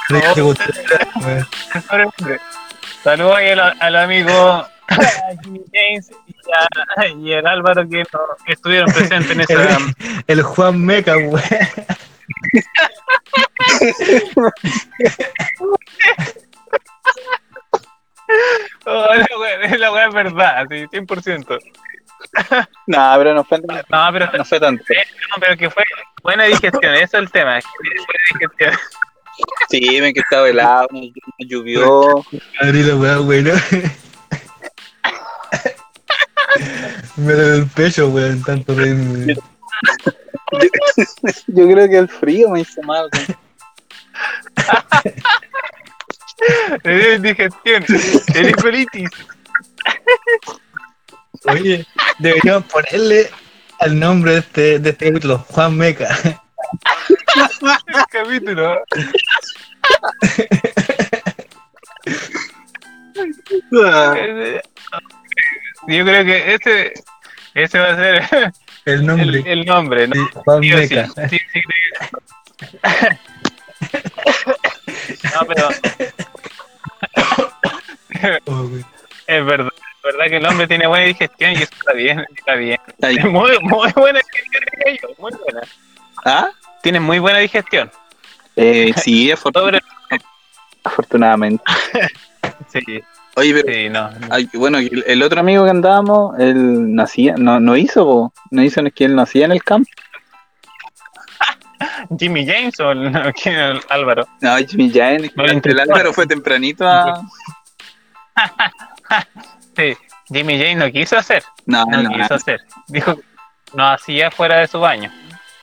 [2.21, 2.39] me.
[3.03, 3.37] Saludos
[3.79, 4.67] al amigo
[5.43, 6.33] Jimmy James y,
[7.01, 9.77] a- y el Álvaro que, no- que estuvieron presentes en esa.
[10.27, 11.39] El Juan Meca, weón.
[18.85, 21.59] Oh, la wea- la weá es verdad, sí, 100%.
[22.87, 24.83] No, pero no fue, No, pero, no fue tanto.
[24.93, 25.83] eh, no, pero que fue
[26.23, 27.59] buena digestión, ese es el tema.
[27.79, 28.73] buena digestión.
[29.69, 30.87] Sí, me que estaba helado,
[31.39, 32.23] llovió.
[32.61, 33.51] Abrí la weá, weón.
[37.15, 39.35] Me duele el pecho, weón, tanto reírme.
[41.47, 43.09] Yo creo que el frío me hizo mal.
[43.11, 43.25] güey.
[46.83, 47.85] Le dio indigestión,
[48.33, 49.09] le dio colitis.
[51.45, 51.85] Oye,
[52.19, 53.29] deberíamos ponerle
[53.79, 56.09] al nombre de este, de este capítulo, Juan Meca.
[58.11, 58.83] capítulo.
[65.87, 66.93] Yo creo que ese,
[67.53, 68.51] ese va a ser
[68.85, 69.39] El nombre.
[69.39, 70.15] el, el nombre, ¿no?
[70.15, 70.75] Sí, Juan Sí sí.
[70.75, 71.07] Meca.
[71.29, 71.61] Sí, sí, sí.
[75.33, 75.69] No, pero
[78.45, 78.69] Oh,
[79.27, 82.55] es verdad, es verdad que el hombre tiene buena digestión y eso está bien, está
[82.55, 82.79] bien.
[83.01, 85.61] Ay, Muy, muy buena digestión, muy buena.
[86.23, 86.49] ¿Ah?
[86.81, 87.91] Tiene muy buena digestión.
[88.55, 89.81] Eh, sí, afortun-
[90.83, 91.63] afortunadamente.
[92.71, 93.03] Sí,
[93.35, 94.11] Oye, pero sí, no.
[94.11, 94.27] no.
[94.29, 98.33] ay, bueno, el, el otro amigo que andábamos, él nacía, no, no hizo, po.
[98.51, 99.89] no hizo, es que él nacía en el campo.
[102.19, 104.27] Jimmy James o el, ¿quién era el Álvaro.
[104.41, 105.79] No, Jimmy Jane, No el.
[105.79, 107.21] Álvaro fue tempranito a.
[109.75, 109.95] Sí,
[110.27, 112.61] Jimmy James no quiso hacer, No, no quiso hacer.
[112.87, 113.17] Dijo
[113.73, 115.11] no hacía fuera de su baño.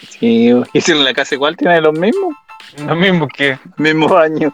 [0.08, 2.34] sí, hicieron la casa igual, tiene los mismos,
[2.78, 4.52] Lo mismo que mismo baño.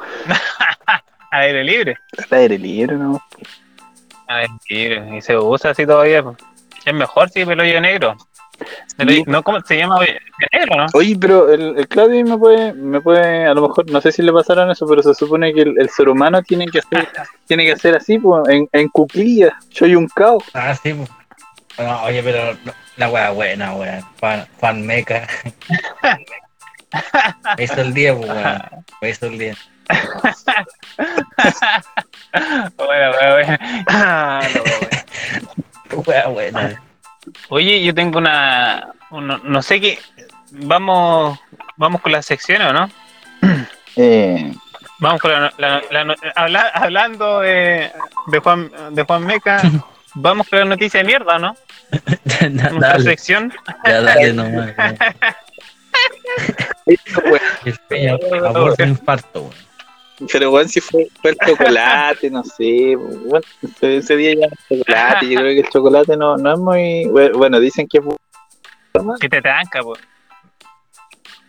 [1.37, 1.97] Al aire libre.
[2.31, 3.23] Al aire libre, ¿no?
[4.27, 5.19] Al aire libre.
[5.19, 6.23] Y se usa así todavía.
[6.23, 6.37] pues.
[6.85, 8.17] Es mejor si pelo yo negro.
[8.97, 9.23] Sí.
[9.27, 9.99] no, ¿cómo se llama?
[10.51, 10.87] Negro, ¿no?
[10.95, 14.23] Oye, pero el, el Claudio me puede, me puede, a lo mejor, no sé si
[14.23, 17.07] le pasaron eso, pero se supone que el, el ser humano tiene que hacer,
[17.47, 19.53] tiene que hacer así, pues, en, en cuclillas.
[19.69, 20.43] Soy un caos.
[20.55, 21.11] Ah, sí, pues.
[21.79, 22.57] No, oye, pero
[22.97, 24.03] la wea buena, weón.
[24.17, 25.27] Fan, fan meca.
[27.59, 28.63] Me hizo el día, pues, weón.
[29.03, 29.55] Me hizo el día.
[32.77, 33.13] Bueno,
[36.05, 36.59] bueno, bueno.
[37.49, 39.99] Oye, yo tengo una, uno- no sé qué,
[40.53, 41.39] vamos,
[41.77, 42.91] vamos con las secciones o no?
[43.97, 44.53] Eh,
[44.99, 47.91] Vamos con la, la- la- no- habla- hablando de,
[48.29, 49.61] de Juan, de Juan Meca,
[50.15, 51.55] vamos con la noticia de mierda, ¿no?
[52.51, 53.53] Nuestra dale, sección.
[53.85, 54.73] ya dale nomás,
[58.47, 59.55] aborto un infarto, weón.
[60.33, 63.45] Pero bueno, si fue, fue el chocolate, no sé, bueno,
[63.81, 67.61] ese, día ya el chocolate, yo creo que el chocolate no, no es muy, bueno,
[67.61, 68.05] dicen que es
[69.21, 70.01] Que te tranca, pues.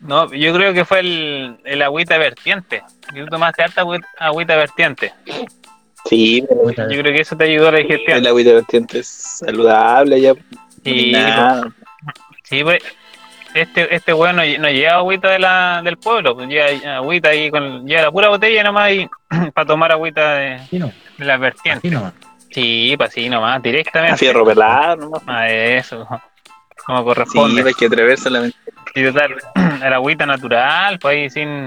[0.01, 2.83] No, yo creo que fue el, el agüita vertiente.
[3.15, 5.11] Tú tomaste harta agüi- agüita vertiente.
[6.05, 8.17] sí, Yo creo que eso te ayudó a la digestión.
[8.19, 10.33] el agüita vertiente es saludable ya,
[10.83, 11.67] Sí, nada.
[12.43, 12.79] Sí, pues,
[13.61, 17.49] este, este weón no, no lleva agüita de la, del pueblo, pues lleva agüita ahí
[17.49, 19.09] con, lleva la pura botella nomás y
[19.53, 21.87] para tomar agüita de, Así no, de la vertiente.
[21.95, 22.07] así.
[22.51, 24.17] Sí, pues así nomás, a directamente.
[24.17, 25.21] fierro pelado, nomás.
[25.27, 26.07] A eso,
[26.85, 27.63] como Sí, corresponde.
[27.67, 28.47] hay que atreverse a la
[28.95, 29.35] Y total,
[29.83, 31.65] el agüita natural, pues ahí sin,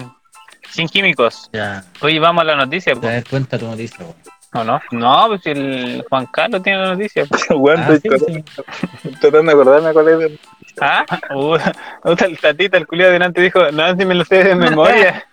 [0.70, 1.48] sin químicos.
[1.52, 3.12] Ya, Oye, vamos a la noticia, te pues.
[3.14, 4.04] das cuenta tu noticia.
[4.52, 4.80] ¿o no?
[4.90, 7.24] No, pues si el Juan Carlos tiene la noticia.
[7.26, 7.46] pues.
[7.50, 8.88] Bueno, Ah, estoy sí, tratando- sí.
[9.10, 10.40] estoy tratando de acordarme cuál es.
[10.80, 11.04] Ah,
[11.34, 11.56] uh,
[12.02, 15.26] puta, el tatita, el culiado delante dijo, no, si me lo sé de memoria.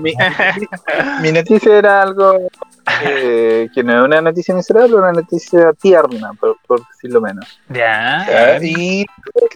[0.00, 0.14] Mi,
[1.20, 2.48] mi noticia era algo
[3.02, 7.60] eh, que no es una noticia miserable, una noticia tierna, por, por decirlo menos.
[7.68, 8.24] ya.
[8.28, 9.04] Ya, Y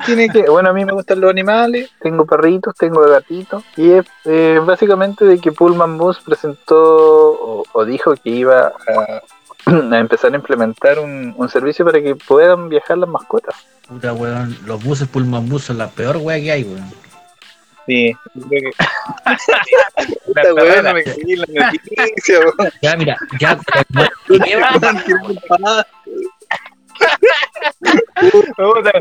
[0.04, 4.06] tiene que, bueno, a mí me gustan los animales, tengo perritos, tengo gatitos, y es
[4.24, 9.22] eh, básicamente de que Pullman Bus presentó o, o dijo que iba a,
[9.92, 13.54] a empezar a implementar un, un servicio para que puedan viajar las mascotas.
[13.88, 14.56] Puta, weón.
[14.66, 16.90] Los buses Pullman Bus son la peor wea que hay, weón.
[17.86, 18.70] Sí, yo creo que
[20.40, 22.72] esta weá no me creí la noticia, weón.
[22.80, 23.58] Ya, mira, ya.
[28.56, 28.92] Puta,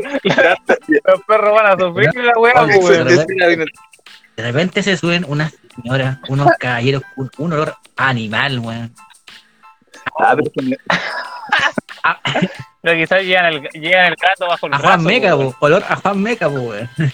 [1.04, 3.66] los perros van a sufrir la pero- weón.
[4.36, 8.92] De repente se suben unas señoras, unos caballeros, un, un olor animal, weón.
[10.18, 10.78] Ah, pero es que-
[12.04, 12.18] A,
[12.82, 14.92] Pero quizás llegan el, llegan el gato bajo el a brazo.
[14.94, 15.52] Juan Meca, weón.
[15.54, 16.90] po, olor a Juan Meca, po, weón.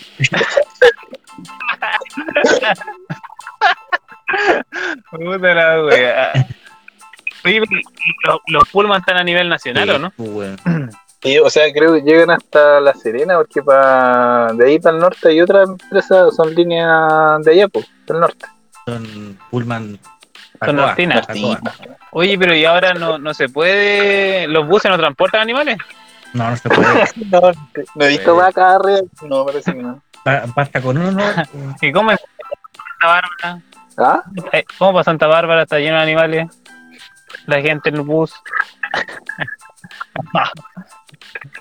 [5.10, 6.32] Puta la wea.
[7.44, 10.10] Oye, los, los Pullman están a nivel nacional, ¿o no?
[10.10, 10.42] Po.
[11.22, 15.02] Sí, o sea, creo que llegan hasta La Serena, porque pa, de ahí para el
[15.02, 18.46] norte hay otras empresas, son líneas de allá, pues, del norte.
[18.86, 19.98] Son Pullman.
[20.64, 20.76] Son.
[21.22, 21.60] Tacoa.
[22.12, 24.46] Oye, pero ¿y ahora no, no se puede?
[24.48, 25.78] ¿Los buses no transportan animales?
[26.34, 27.04] No, no se puede.
[27.30, 27.40] No,
[27.94, 30.02] no he visto vacas arriba, no, parece que no.
[30.24, 31.22] Ba- Basta con uno, ¿no?
[31.80, 33.62] ¿Y cómo es Santa Bárbara?
[33.96, 34.22] ¿Ah?
[34.52, 36.48] Eh, ¿Cómo para Santa Bárbara está lleno de animales?
[37.46, 38.34] La gente en el bus.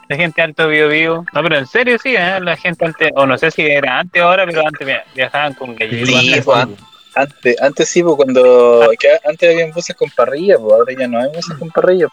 [0.09, 1.25] La gente alto vivo vivo.
[1.33, 2.39] No, pero en serio sí, ¿eh?
[2.41, 5.53] La gente antes, o no sé si era antes o ahora, pero antes via- viajaban
[5.53, 6.07] con gallinas.
[6.21, 6.67] Sí, Sí, pues,
[7.15, 11.19] Antes, antes sí, pues cuando que antes habían buses con parrilla, pues ahora ya no
[11.19, 12.07] hay buses con parrilla.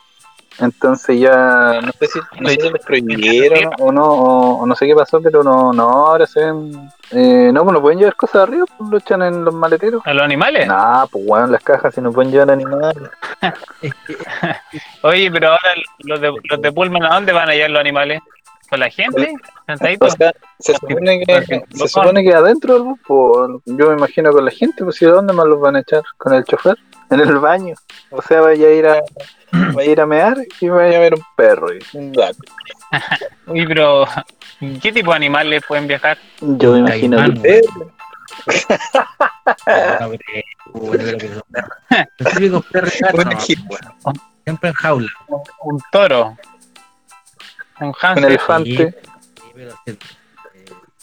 [0.59, 4.75] Entonces ya no sé si, no sé si los prohibieron o no, o, o no
[4.75, 8.17] sé qué pasó, pero no, no, ahora se ven, eh, no, pues no pueden llevar
[8.17, 10.01] cosas arriba, pues lo echan en los maleteros.
[10.07, 10.67] ¿A los animales?
[10.67, 13.11] Nah, pues bueno, las cajas si no pueden llevar animales.
[15.03, 18.23] Oye, pero ahora los de, los de Pullman, ¿a dónde van a llevar los animales?
[18.69, 19.35] Con la gente,
[19.67, 20.07] sentadito.
[20.07, 24.51] O sea, se supone que, se supone que adentro pues, yo me imagino con la
[24.51, 26.03] gente, pues, ¿y dónde más los van a echar?
[26.17, 26.77] ¿Con el chofer?
[27.09, 27.77] En el baño.
[28.11, 29.01] O sea, vaya a ir a,
[29.53, 32.39] vaya a, ir a mear y vaya a ver un perro y un gato.
[33.47, 34.07] Uy, pero
[34.83, 36.19] ¿qué tipo de animales pueden viajar?
[36.41, 37.61] Yo me imagino caimán, que
[44.45, 45.11] siempre en jaula.
[45.63, 46.37] Un toro.
[47.81, 48.95] Un elefante.
[49.01, 49.97] Sí, pero eh,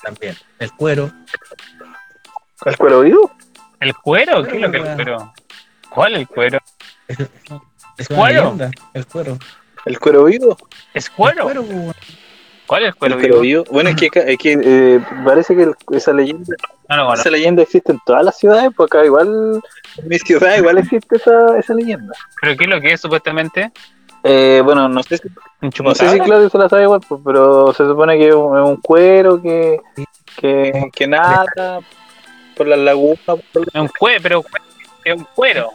[0.02, 0.36] también.
[0.60, 1.12] El cuero.
[2.66, 3.32] ¿El cuero vivo?
[3.80, 4.44] ¿El cuero?
[4.44, 5.34] ¿Qué es lo que es el cuero?
[5.90, 6.60] ¿Cuál el cuero?
[7.98, 8.58] Es, ¿Cuero?
[8.94, 9.38] el cuero.
[9.86, 10.58] ¿El cuero vivo?
[10.94, 11.50] ¿Es cuero?
[11.50, 11.94] El cuero,
[12.66, 13.64] ¿Cuál es el cuero ¿El cuero vivo?
[13.64, 13.74] vivo?
[13.74, 16.56] Bueno, es que, acá- es que eh, parece que esa leyenda
[16.90, 19.62] No esa leyenda existe en todas las ciudades, porque acá igual,
[19.98, 22.14] en mi ciudad igual existe esa, esa leyenda.
[22.42, 23.72] ¿Pero qué es lo que es supuestamente?
[24.24, 26.24] Eh, bueno, no sé, si- ¿Un no sé si chupacabra?
[26.24, 29.42] Claudio se la sabe igual, pues, pero se supone que es un, es un cuero
[29.42, 29.80] que,
[30.38, 31.80] que, que nada
[32.56, 33.20] por las lagunas.
[33.26, 34.44] Por Es un cuero, pero
[35.04, 35.72] es un cuero.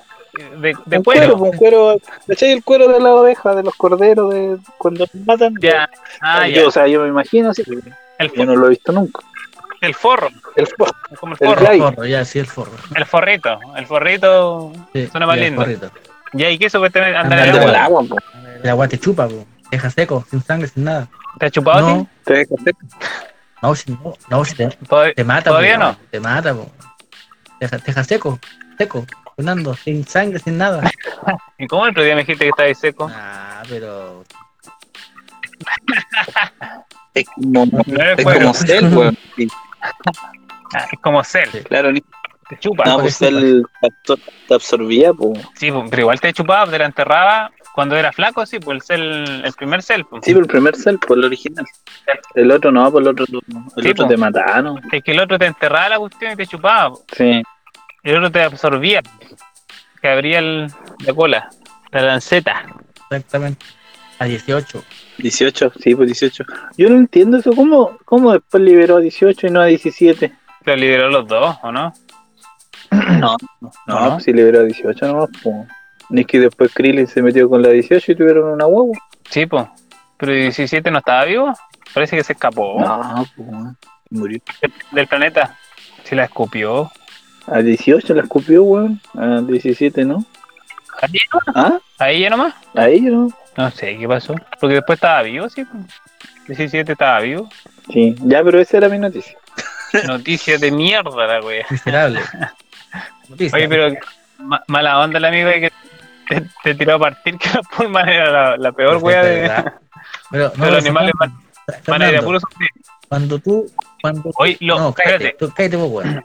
[0.60, 1.36] De, de un cuero.
[1.36, 1.96] pues, un cuero.
[2.26, 2.52] ¿Cachai?
[2.52, 5.54] El cuero de la oveja, de los corderos, de cuando matan.
[5.60, 5.88] Ya.
[6.20, 6.68] Ah, yo, ya.
[6.68, 7.62] O sea, yo me imagino así,
[8.18, 9.20] El, yo no lo he visto nunca.
[9.82, 10.28] el forro.
[10.56, 11.70] El fo- Como el El forro.
[11.72, 12.72] el forro, ya, sí, el forro.
[12.94, 13.58] El forrito.
[13.76, 14.72] El forrito.
[14.94, 15.60] Sí, Suena más lindo.
[15.60, 15.90] forrito.
[16.34, 18.02] Ya, ¿y qué supuestamente andar Anda en el el agua.
[18.02, 18.18] agua?
[18.62, 19.46] El agua te chupa, po.
[19.70, 21.08] deja seco, sin sangre, sin nada.
[21.38, 22.08] ¿Te has chupado a No, ti?
[22.24, 22.78] Te deja seco.
[23.62, 24.68] no, si no, no, si te,
[25.14, 25.96] te mata, ¿Todavía po, no?
[26.10, 26.70] Te mata, po.
[27.58, 28.38] Te deja, te deja seco,
[28.78, 29.04] seco,
[29.36, 30.82] Fernando, sin sangre, sin nada.
[31.58, 33.10] ¿Y cómo el otro día me dijiste que estabas seco?
[33.12, 34.24] Ah, pero.
[37.14, 38.40] Es como, No es cuero.
[38.40, 39.18] como cel, weón.
[39.36, 39.48] Sí,
[40.74, 41.50] Ah, es como cel.
[41.50, 41.60] Sí.
[41.62, 42.00] Claro, ni
[42.48, 42.84] Te chupa.
[42.84, 45.38] no, pues cel te absor- te absorbía, pues.
[45.54, 48.82] Sí, pues, pero igual te chupaba, te la enterraba cuando era flaco, sí, pues el
[48.82, 50.04] cel, el primer cel.
[50.04, 50.24] pues.
[50.24, 51.64] Sí, por el primer cel, por el original.
[52.34, 53.24] El otro no, por el otro,
[53.76, 54.10] el Sí, otro po.
[54.10, 54.80] te mataron.
[54.90, 56.90] Es que el otro te enterraba la cuestión y te chupaba.
[56.90, 57.04] pues.
[57.16, 57.40] Sí.
[58.02, 59.00] El otro te absorbía.
[60.02, 60.66] Que abría el-
[61.06, 61.50] la cola,
[61.92, 62.64] la lanceta.
[63.10, 63.64] Exactamente.
[64.18, 64.82] A 18.
[65.18, 66.44] 18, sí, pues 18.
[66.76, 67.52] Yo no entiendo eso.
[67.52, 70.32] ¿Cómo, cómo después liberó a 18 y no a 17?
[70.64, 71.92] Lo lideró los dos, ¿o no?
[72.90, 74.10] No, no, ¿No?
[74.14, 75.54] pues sí liberó a 18 nomás, pues.
[76.10, 78.92] Ni que después Krillin se metió con la 18 y tuvieron una huevo.
[79.30, 79.66] Sí, pues.
[80.16, 81.52] Pero el 17 no estaba vivo.
[81.94, 83.48] Parece que se escapó No, pues
[84.10, 84.40] murió.
[84.92, 85.56] del planeta.
[86.04, 86.90] Se la escupió.
[87.46, 89.00] A 18 la escupió, weón.
[89.16, 90.24] A 17 no.
[91.00, 91.44] ¿Ahí nomás?
[91.54, 91.78] ¿Ah?
[91.98, 92.54] ¿Ahí ya nomás?
[92.74, 93.28] A ella no.
[93.56, 94.34] No sé qué pasó.
[94.60, 95.64] Porque después estaba vivo, sí.
[95.64, 95.84] pues.
[96.48, 97.48] 17 estaba vivo.
[97.92, 99.36] Sí, ya, pero esa era mi noticia.
[100.06, 101.64] Noticias de mierda la wea.
[101.70, 102.20] Miserable.
[103.28, 103.56] Noticia.
[103.56, 103.94] Oye, pero
[104.38, 105.72] ma- mala onda el amigo de que
[106.28, 109.72] te, te tiró a partir que la Pullman era la, la peor wea de.
[110.30, 111.12] Pero no, de los animales
[112.22, 112.38] puro.
[113.08, 113.66] Cuando tú.
[114.00, 116.24] Cuando lo, no, cállate, tú, cállate, vos, weón.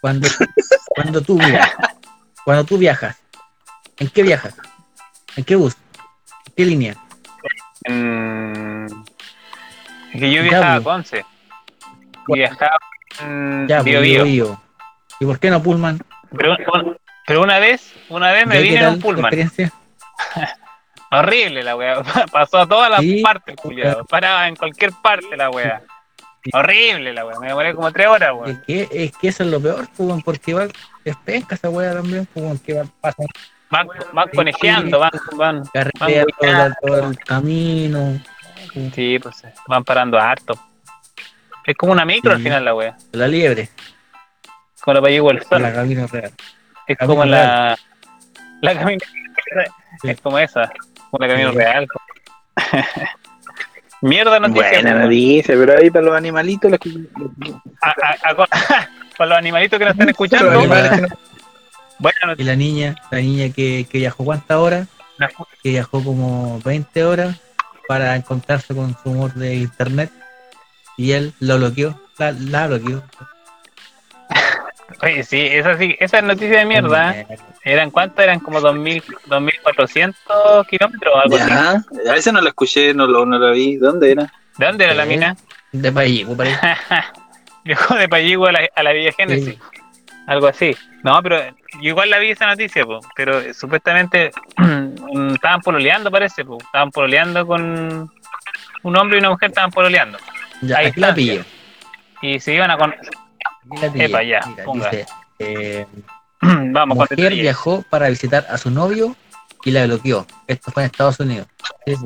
[0.00, 0.28] Cuando,
[0.88, 1.74] cuando tú viajas,
[2.44, 3.20] cuando tú viajas,
[3.98, 4.54] ¿en qué viajas?
[5.36, 5.76] ¿En qué bus?
[6.46, 6.96] ¿En qué línea?
[10.12, 10.80] Es que yo viajaba a.
[10.82, 11.24] Conce.
[12.28, 12.78] Y viajaba
[13.20, 14.24] en Ya, Bio pues, Bio.
[14.24, 14.62] Bio.
[15.20, 15.98] ¿Y por qué no Pullman?
[16.36, 16.96] Pero, un-
[17.28, 19.32] pero una vez, una vez me ¿Ya qué vine en un Pullman.
[21.10, 22.02] Horrible la wea.
[22.32, 23.22] Pasó a todas las Sí.
[23.22, 24.04] partes, culiado.
[24.04, 25.82] Paraba en cualquier parte la wea.
[26.52, 27.38] Horrible la wea.
[27.40, 28.62] Me demoré como tres horas, Es weón.
[28.66, 30.64] que, es que eso es lo peor, pues, weón, porque va,
[31.04, 33.26] es pesca esa weá también, pues, weón, que va, pasan
[33.70, 35.62] Van, van conejeando, van, van.
[35.66, 36.66] carreteras todo, weá.
[36.66, 38.20] el- todo el camino.
[38.94, 40.54] Sí, pues van parando harto.
[41.66, 42.96] Es como una micro al final la wea.
[43.12, 43.68] La liebre,
[44.80, 45.62] Como la Payi del Sol.
[45.62, 46.32] la camino real.
[46.88, 47.78] Es camino como la.
[48.62, 49.00] La camino.
[50.02, 50.08] Sí.
[50.10, 50.70] Es como esa.
[51.10, 51.56] Como la camino Sí.
[51.58, 51.86] real.
[54.00, 54.70] Mierda noticia.
[54.82, 56.90] Buena noticia, pero ahí para los animalitos, los que-
[57.82, 58.46] A- a- a- con-
[59.18, 60.52] Para los animalitos que nos están escuchando.
[60.52, 61.08] no-
[61.98, 64.86] Buena Y la niña, la niña que, que viajó cuántas horas,
[65.64, 67.36] que viajó como 20 horas
[67.88, 70.12] para encontrarse con su amor de internet
[70.96, 73.02] y él lo bloqueó, la, la bloqueó.
[75.00, 77.14] Oye, sí, esa sí, esa es noticia de mierda.
[77.64, 78.24] ¿Eran cuántas?
[78.24, 81.50] Eran como 2000, 2400 kilómetros o algo así.
[82.08, 83.76] A veces no la escuché, no, lo, no la vi.
[83.76, 84.32] ¿Dónde era?
[84.56, 85.36] ¿De dónde era la Eh, mina?
[85.72, 86.58] De pues, parece.
[87.64, 89.54] Viajó de Payigua a la, a la Villa Génesis.
[89.54, 89.58] Sí.
[90.26, 90.76] Algo así.
[91.04, 91.38] No, pero
[91.80, 96.58] yo igual la vi esa noticia, po, pero eh, supuestamente mm, estaban pololeando, parece, po.
[96.58, 98.10] estaban pololeando con
[98.82, 100.18] un hombre y una mujer, estaban pololeando.
[100.62, 101.14] Ya, Ahí la está.
[101.14, 101.44] pillo.
[102.20, 102.94] Y se iban a con...
[103.94, 104.90] Epa, ya, Mira, ponga.
[104.90, 105.06] dice,
[105.38, 105.86] eh,
[106.40, 109.16] Vamos, mujer viajó para visitar a su novio
[109.64, 110.26] y la bloqueó.
[110.46, 111.46] Esto fue en Estados Unidos.
[111.86, 111.96] Sí.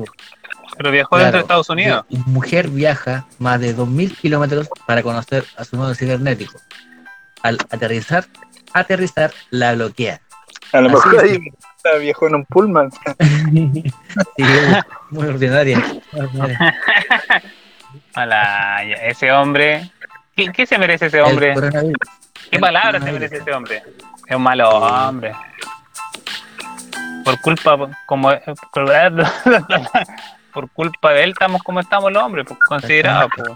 [0.77, 2.05] Pero viajó dentro Claro, de Estados Unidos.
[2.25, 6.59] Mujer viaja más de 2.000 kilómetros para conocer a su nuevo cibernético.
[7.43, 8.25] Al aterrizar,
[8.73, 10.19] aterrizar la bloquea.
[10.71, 11.37] A lo mejor ahí
[11.77, 12.89] está viajó en un pullman.
[14.37, 14.43] Sí,
[15.11, 15.83] muy ordinaria.
[19.03, 19.91] ese hombre.
[20.35, 21.53] ¿Qué, qué se merece ese hombre?
[22.49, 23.83] ¿Qué palabra se merece ese hombre?
[24.27, 25.33] Es un malo hombre.
[27.23, 28.31] Por culpa, como
[30.53, 33.49] por culpa de él estamos como estamos los hombres, pues, considerados, pues.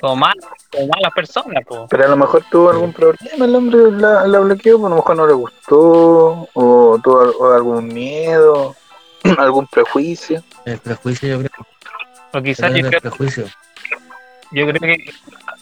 [0.00, 0.34] Como, mal,
[0.70, 1.80] como malas personas, pues.
[1.90, 4.96] Pero a lo mejor tuvo algún problema el hombre, la, la bloqueó, pues a lo
[4.96, 8.74] mejor no le gustó, o tuvo algún miedo,
[9.38, 10.42] algún prejuicio.
[10.64, 11.66] El prejuicio, yo creo.
[12.32, 13.46] O quizás Pero yo el creo, prejuicio.
[14.52, 15.12] Yo creo que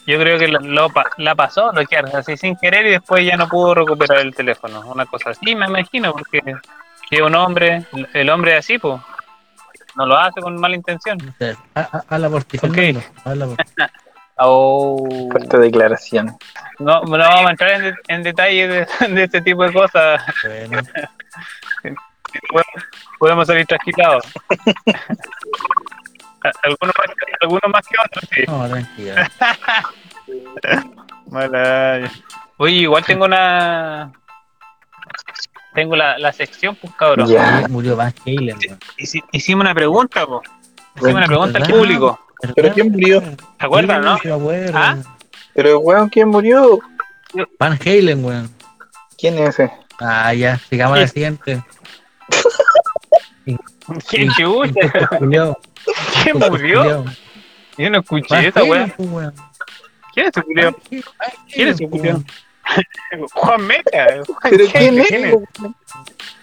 [0.07, 3.35] yo creo que lo, lo pa- la pasó bloquear así sin querer y después ya
[3.37, 4.81] no pudo recuperar el teléfono.
[4.81, 6.41] Una cosa así, me imagino, porque
[7.09, 8.99] si es un hombre, el hombre es así, pues.
[9.95, 11.17] No lo hace con mala intención.
[11.17, 12.73] No sé, ha- ha- Habla por ti, Ok.
[12.75, 13.71] Fernando, habla por ti.
[14.37, 15.29] Oh.
[15.31, 16.35] Fuerte declaración.
[16.79, 20.21] No, no vamos a entrar en, de- en detalle de, de este tipo de cosas.
[20.43, 20.81] Bueno,
[22.51, 22.65] Podemos-
[23.17, 24.25] Podemos salir trasquilados.
[26.63, 28.43] Algunos más, algunos más que otros, sí.
[28.47, 29.31] no, tranquila.
[31.27, 32.11] Mala.
[32.57, 34.11] Oye, igual tengo una.
[35.73, 37.27] Tengo la, la sección, pues cabrón.
[37.27, 37.65] Ya.
[37.69, 38.57] Murió Van Halen,
[38.97, 40.49] Hicimos una pregunta, pues.
[40.95, 42.19] Hicimos una pregunta al público.
[42.55, 43.21] ¿Pero quién murió?
[43.21, 44.17] ¿Se acuerdan, no?
[44.19, 44.71] Sí, me acuerdo.
[44.77, 44.97] ¿Ah?
[45.53, 46.79] Pero weón, ¿quién murió?
[47.59, 48.49] Van Halen, weón.
[49.17, 49.71] ¿Quién es ese?
[49.99, 51.63] Ah, ya, sigamos a la siguiente.
[54.09, 54.29] ¿Quién
[55.19, 55.57] culiao,
[56.23, 57.05] ¿Quién murió?
[57.77, 58.87] Yo no escuché esa weá.
[58.97, 59.07] pues.
[60.13, 60.75] ¿Quién es Halen,
[61.53, 62.23] ¿Quién es culiao?
[63.33, 64.07] Juan Meca.
[64.25, 65.35] Juan ¿Pero quién es?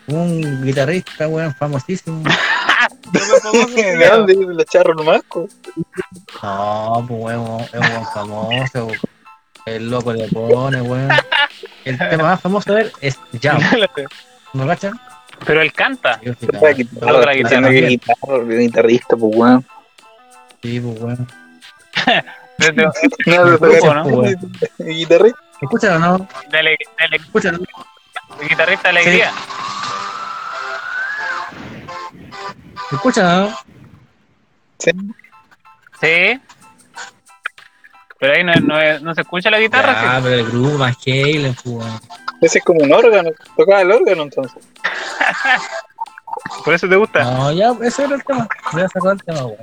[0.07, 2.23] Un guitarrista, weón, famosísimo.
[2.23, 4.35] No me pongo ¿De dónde?
[4.35, 5.23] ¿De la charro nomás?
[6.43, 8.87] No, pues weón, es un weón famoso.
[8.87, 9.01] weón.
[9.67, 11.09] El loco le pone, weón.
[11.85, 13.61] El tema más famoso de él es Jam.
[14.53, 15.01] ¿No cachan?
[15.47, 16.21] Pero él canta.
[16.23, 16.77] Yo sí, claro.
[17.01, 17.71] Toca la guitarra.
[17.71, 17.99] que
[18.59, 19.67] guitarrista, pues weón.
[20.63, 21.29] Sí, pues weón.
[22.59, 22.85] Desde-
[23.27, 24.05] No, grupo, ¿no?
[24.79, 25.39] guitarrista.
[25.61, 26.29] Escúchalo, ¿no?
[26.51, 27.59] Dale, dale, Escúchalo.
[28.49, 29.33] guitarrista alegría.
[32.91, 33.57] Escúchalo, ¿no?
[34.79, 34.91] Sí.
[36.01, 36.41] Sí.
[38.19, 40.17] Pero ahí no, no, no se escucha la guitarra.
[40.17, 42.01] Ah, pero el grupo Van Halen, pues weón.
[42.43, 43.31] Ese es como un órgano.
[43.57, 44.63] Tocaba el órgano entonces.
[46.65, 47.23] Por eso te gusta.
[47.25, 48.49] No, ya, ese era el tema.
[48.73, 49.59] Voy a sacar el tema, weón.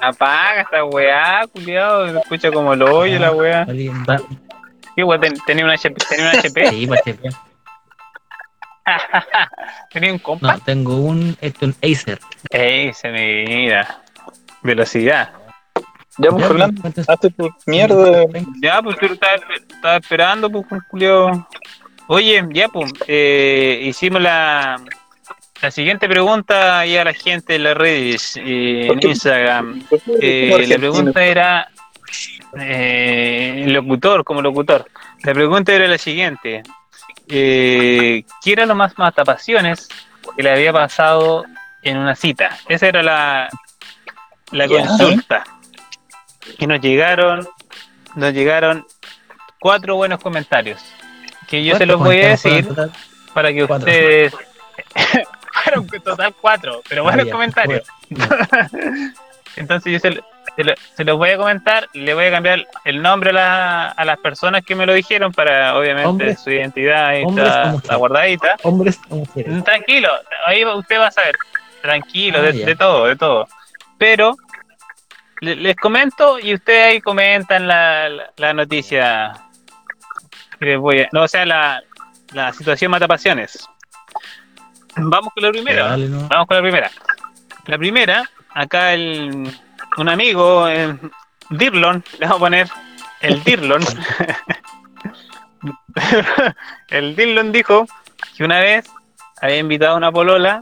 [0.00, 2.10] Apaga esta weá, culiado.
[2.12, 3.66] Se escucha como el hoyo la weá.
[3.66, 5.20] ¿Qué weá?
[5.20, 5.94] ten- ¿Tenía un HP?
[6.08, 6.68] ¿Tenía un HP?
[6.70, 7.00] Sí, pues,
[9.92, 10.52] ¿Tenía un compa?
[10.52, 12.20] No, tengo un, esto, un Acer.
[12.52, 14.02] Me mira.
[14.62, 15.30] Velocidad.
[16.18, 18.24] Ya, pues Fernando, pues, entonces- hazte tu mierda.
[18.62, 21.46] Ya, pues tú estabas estaba esperando, pues, Julio.
[22.08, 24.80] Oye, ya, pues, eh, hicimos la,
[25.62, 29.08] la siguiente pregunta ahí a la gente en las redes, eh, ¿Por en?
[29.08, 29.82] Instagram.
[29.88, 30.12] ¿Por qué
[30.54, 31.68] eres Eh, la pregunta era,
[32.60, 34.86] eh, locutor, como locutor.
[35.24, 36.62] La pregunta era la siguiente.
[37.28, 39.88] Eh, ¿Qué era lo más matapasiones
[40.36, 41.44] que le había pasado
[41.82, 42.56] en una cita?
[42.68, 43.48] Esa era la,
[44.52, 45.42] la consulta.
[46.58, 47.46] Y nos llegaron,
[48.14, 48.86] nos llegaron
[49.58, 50.80] cuatro buenos comentarios.
[51.48, 52.66] Que yo se los voy a decir
[53.34, 53.86] para que Cuatro.
[53.88, 54.34] ustedes...
[55.64, 57.32] Fueron total cuatro, pero buenos Ah, ya.
[57.32, 57.82] comentarios.
[59.56, 60.20] Entonces yo se,
[60.54, 63.88] se lo- se los voy a comentar, le voy a cambiar el nombre a, la-
[63.88, 68.56] a las personas que me lo dijeron para obviamente Hombres- su identidad o está, guardadita.
[68.62, 69.52] Hombres o mujeres.
[69.52, 70.08] Mm, Tranquilo,
[70.46, 71.36] ahí usted va a saber.
[71.82, 73.48] Tranquilo, Ah, de, todo, de todo.
[73.98, 74.36] Pero
[75.40, 79.32] le- les comento y ustedes ahí comentan la, la, la noticia.
[80.60, 81.82] Les voy a- no, o sea, la,
[82.32, 83.66] la situación mata pasiones.
[84.96, 85.88] Vamos con la primera.
[85.88, 86.28] Dale, ¿no?
[86.28, 86.90] Vamos con la primera.
[87.66, 89.50] La primera, acá el,
[89.98, 90.96] un amigo, eh,
[91.50, 92.68] Dirlon, le vamos a poner
[93.20, 93.82] el Dirlon.
[96.88, 97.86] el Dirlon dijo
[98.36, 98.88] que una vez
[99.40, 100.60] había invitado a una polola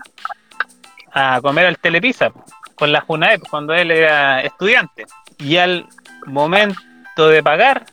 [1.12, 2.30] a comer al Telepizza
[2.74, 5.06] con la Junaep cuando él era estudiante.
[5.38, 5.86] Y al
[6.26, 7.84] momento de pagar,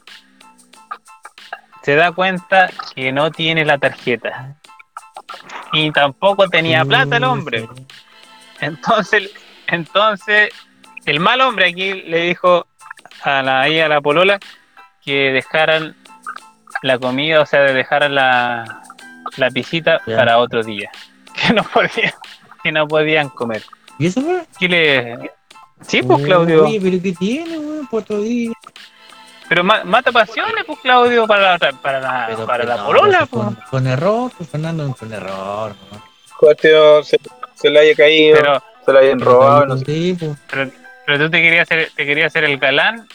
[1.82, 4.58] se da cuenta que no tiene la tarjeta.
[5.74, 7.68] Y tampoco tenía plata el hombre.
[8.60, 9.32] Entonces,
[9.68, 10.50] entonces,
[11.06, 12.68] el mal hombre aquí le dijo
[13.24, 14.40] a la, ahí a la polola
[15.04, 15.96] que dejaran
[16.84, 18.84] la comida, o sea, de dejaran la,
[19.38, 20.90] la pisita para otro día.
[21.34, 22.14] Que no podían,
[22.62, 23.64] que no podían comer.
[23.98, 24.44] ¿Y eso fue?
[24.60, 25.32] ¿Qué le.?
[25.80, 26.66] Sí, pues, Claudio.
[26.66, 27.88] Oye, pero ¿qué tiene, weón?
[27.88, 28.52] Por otro día.
[29.52, 32.78] Pero ma- mata pasiones, pues, Claudio, para la, otra- para la, Pero, para pues, la
[32.78, 33.44] no, polola, pues, pues.
[33.44, 35.74] con, con error, pues Fernando, con error.
[35.92, 36.02] ¿no?
[36.40, 37.20] Cuestión, se,
[37.56, 39.84] se le haya caído, Pero, se le hayan robado, no sé.
[39.86, 40.38] Sí, pues.
[40.50, 40.72] pero,
[41.06, 43.06] pero tú te querías hacer, te querías hacer el galán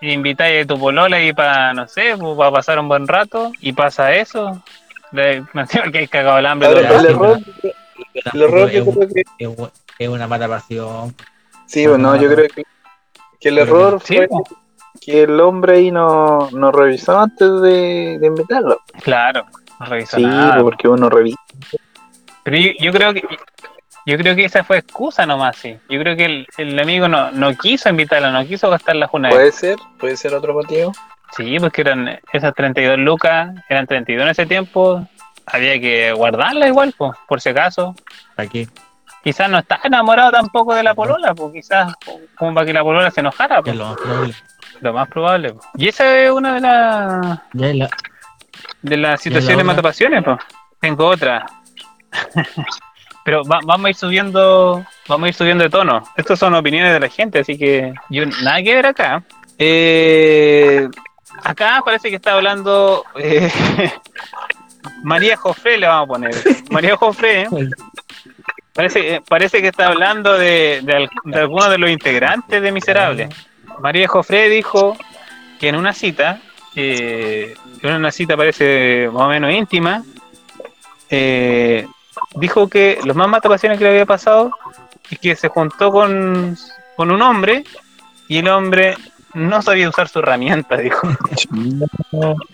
[0.00, 3.52] y invitáis a tu polola y para, no sé, pues, para pasar un buen rato
[3.60, 4.60] y pasa eso.
[5.12, 6.68] Le, me encima que hay cagado el hambre.
[6.68, 7.38] Todo el el error,
[8.34, 9.24] el error yo creo que,
[10.00, 11.14] es, una mala pasión.
[11.66, 12.64] sí, bueno, yo creo que,
[13.38, 14.42] que el error Sí, fue pues,
[15.06, 18.80] que el hombre ahí no, no revisó antes de, de invitarlo.
[19.02, 19.46] claro,
[19.80, 20.54] no revisó Sí, nada.
[20.54, 21.38] pues, porque uno revisa.
[22.42, 23.22] Pero yo, yo creo que
[24.04, 25.76] yo creo que esa fue excusa nomás, sí.
[25.88, 29.36] Yo creo que el, el amigo no, no quiso invitarla, no quiso gastar una vez.
[29.36, 30.92] Puede ser, puede ser otro motivo.
[31.36, 35.04] Sí, porque eran esas 32 lucas, eran 32 en ese tiempo,
[35.44, 37.94] había que guardarla igual, pues, por si acaso.
[38.36, 38.68] Aquí,
[39.24, 41.92] Quizás no está enamorado tampoco de la polola, pues quizás
[42.38, 44.34] como para que la polola se enojara, que pues, es lo más probable.
[44.80, 45.54] Lo más probable.
[45.76, 47.88] Y esa es una de las es la,
[48.82, 49.64] de las situaciones otra?
[49.64, 50.38] matapasiones, pues.
[50.80, 51.46] Tengo otra.
[53.24, 56.02] Pero va- vamos a ir subiendo, vamos a ir subiendo de tono.
[56.16, 59.22] Estas son opiniones de la gente, así que yo nada que ver acá.
[59.58, 60.88] Eh,
[61.42, 63.50] acá parece que está hablando eh,
[65.02, 66.34] María Jofre, le vamos a poner.
[66.70, 67.48] María Jofre
[68.72, 73.28] parece, parece que está hablando de, de, de algunos de los integrantes de Miserable.
[73.80, 74.96] María Jofre dijo
[75.60, 76.40] que en una cita,
[76.74, 80.02] eh, en una cita parece más o menos íntima,
[81.10, 81.86] eh,
[82.34, 84.50] dijo que los más matapasiones que le había pasado
[85.10, 86.56] es que se juntó con,
[86.96, 87.64] con un hombre
[88.28, 88.96] y el hombre
[89.34, 91.08] no sabía usar su herramienta, dijo.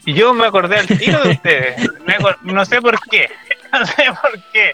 [0.05, 1.89] Y yo me acordé al tiro de ustedes.
[2.43, 3.29] No sé por qué.
[3.73, 4.73] No sé por qué.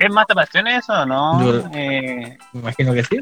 [0.00, 1.44] ¿Es matapasiones eso o no?
[1.44, 3.18] Yo- Eh, me imagino que sí.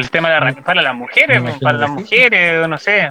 [0.00, 3.08] El tema de la herramienta para las mujeres, para las mujeres, no sé.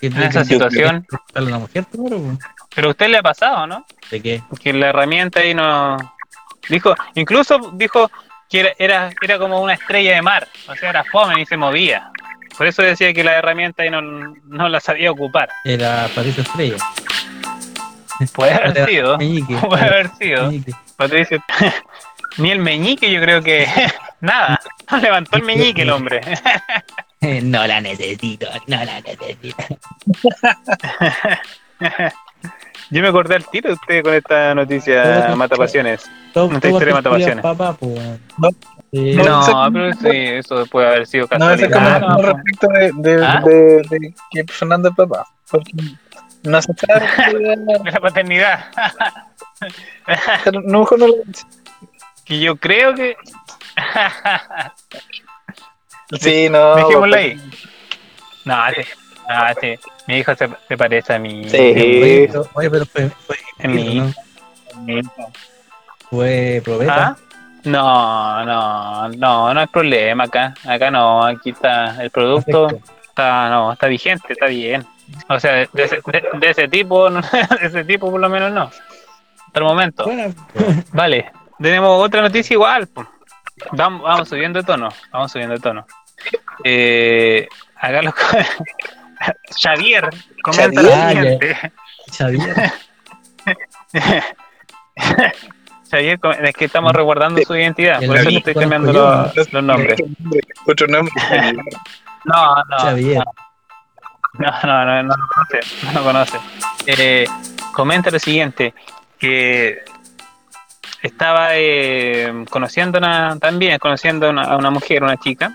[0.00, 1.06] En esa situación.
[1.34, 2.38] que- una mujer, primero, pues.
[2.74, 3.84] Pero a usted le ha pasado, ¿no?
[4.10, 4.42] ¿De qué?
[4.62, 5.96] que la herramienta ahí no
[6.68, 8.10] dijo incluso dijo
[8.50, 11.56] que era, era era como una estrella de mar o sea era fome y se
[11.56, 12.10] movía
[12.58, 16.76] por eso decía que la herramienta ahí no, no la sabía ocupar Era Patricio Estrella.
[18.34, 19.56] puede haber sido Meñique.
[19.56, 20.72] puede haber sido Meñique.
[20.96, 21.42] Patricio
[22.38, 23.66] ni el meñique yo creo que
[24.20, 24.60] nada
[24.90, 26.20] no levantó el meñique el hombre
[27.42, 29.64] No la necesito, no la necesito.
[32.90, 37.10] yo me acordé al tiro de usted con esta noticia mata pasiones Esta historia mata
[37.10, 37.42] pasiones.
[37.42, 38.20] Papá, pues.
[38.38, 38.50] No.
[38.92, 43.42] Pero sí eso puede haber sido No, ese casualidad comentario no, respecto de, de, ¿Ah?
[43.44, 43.54] de,
[43.88, 45.26] de que Fernando es papá.
[45.50, 45.72] Porque
[46.44, 47.56] no se sabe.
[47.56, 48.66] de la paternidad
[50.52, 51.14] no, no lo
[52.24, 53.16] que yo creo que
[56.20, 56.76] Sí, no.
[56.76, 57.34] Dejémoslo ahí.
[58.44, 58.82] no, sí,
[59.28, 59.74] no, sí.
[60.06, 61.56] mi hijo se, se parece a mí Sí.
[61.58, 65.12] Oye, pero, oye, pero fue, fue, En mi- ¿no?
[66.10, 67.06] fue probeta.
[67.08, 67.16] ¿Ah?
[67.64, 70.54] No, no, no, no hay problema acá.
[70.64, 72.92] Acá no, aquí está el producto, Perfecto.
[73.08, 74.86] está, no, está vigente, está bien.
[75.28, 77.22] O sea, de, de ese, de- de ese tipo, de
[77.62, 78.70] ese tipo por lo menos no.
[79.46, 80.04] Hasta el momento.
[80.04, 80.32] Bueno,
[80.92, 82.86] Vale, tenemos otra noticia igual.
[82.86, 83.04] po.
[83.72, 85.86] Vamos, vamos subiendo de tono, vamos subiendo de tono.
[86.64, 88.14] Eh, acá los
[89.62, 90.08] Xavier
[90.42, 91.72] comenta lo siguiente.
[92.16, 92.72] Xavier.
[95.90, 99.98] Xavier, es que estamos resguardando su identidad, por eso le estoy cambiando los, los nombres.
[100.66, 101.12] Otro nombre.
[102.28, 103.22] No, no, Xavier.
[104.32, 106.38] no, no, no, no lo conoce, no lo conoce.
[106.84, 107.24] Eh,
[107.72, 108.74] comenta lo siguiente,
[109.16, 109.84] que
[111.06, 115.52] estaba eh, conociendo una, también conociendo a una, a una mujer, una chica,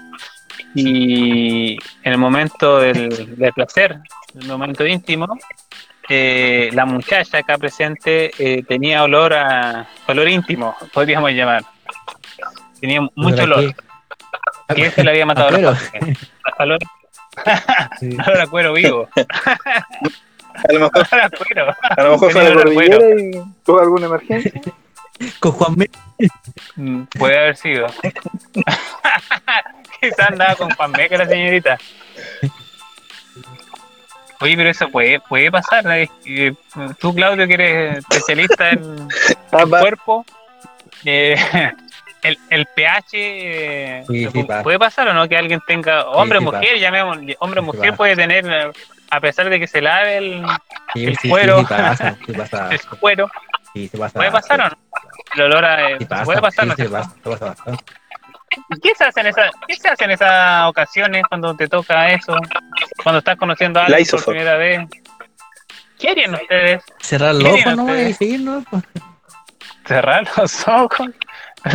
[0.76, 1.74] y
[2.04, 4.00] en el momento del, del placer,
[4.36, 5.28] en el momento íntimo,
[6.10, 11.64] eh, la muchacha acá presente eh, tenía olor a olor íntimo, podríamos llamar.
[12.80, 13.76] Tenía mucho Olor a olor.
[14.76, 16.18] Que este le había matado a familia.
[16.60, 16.80] Olor,
[18.00, 18.18] Sí.
[18.28, 19.08] olor a cuero vivo.
[19.16, 21.76] A lo mejor, Olor a cuero.
[21.82, 22.98] a lo mejor olor cuero.
[23.00, 24.62] cordillera y tuvo alguna emergencia.
[25.40, 25.90] Con Juan Me-
[26.76, 27.88] Mm, Puede haber sido.
[30.02, 31.78] Quizás andaba con Juan Meca la señorita.
[34.40, 35.84] Oye, pero eso puede, puede pasar.
[36.24, 36.56] que,
[37.00, 39.08] Tú, Claudio, que eres especialista en,
[39.52, 39.80] Ah, en va.
[39.80, 40.26] cuerpo,
[41.06, 41.36] eh,
[42.24, 44.64] el, el pH eh, Sí, sí pasa.
[44.64, 48.16] puede pasar o no que alguien tenga hombre sí mujer, llamemos hombre Sí mujer puede
[48.16, 48.72] tener eh,
[49.10, 50.46] a pesar de que se lave el,
[51.28, 51.64] cuero.
[51.68, 52.70] pasa, pasa.
[52.72, 53.30] el cuero,
[54.14, 54.78] puede pasar o no.
[55.36, 55.98] El olor a...
[55.98, 56.76] Sí pasa, puede pasar, sí, ¿no?
[56.76, 57.16] sí pasa,
[57.56, 57.78] pasa.
[58.82, 62.36] ¿Qué se hace en esa, qué se hace en esas ocasiones cuando te toca eso?
[63.02, 64.88] Cuando estás conociendo a alguien por primera vez.
[65.98, 66.84] ¿Qué harían ustedes?
[67.00, 68.18] Cerrar los ¿Qué ojos nomás y ustedes?
[68.18, 68.64] seguirnos.
[68.70, 68.84] pues.
[69.86, 71.10] ¿Cerrar los ojos?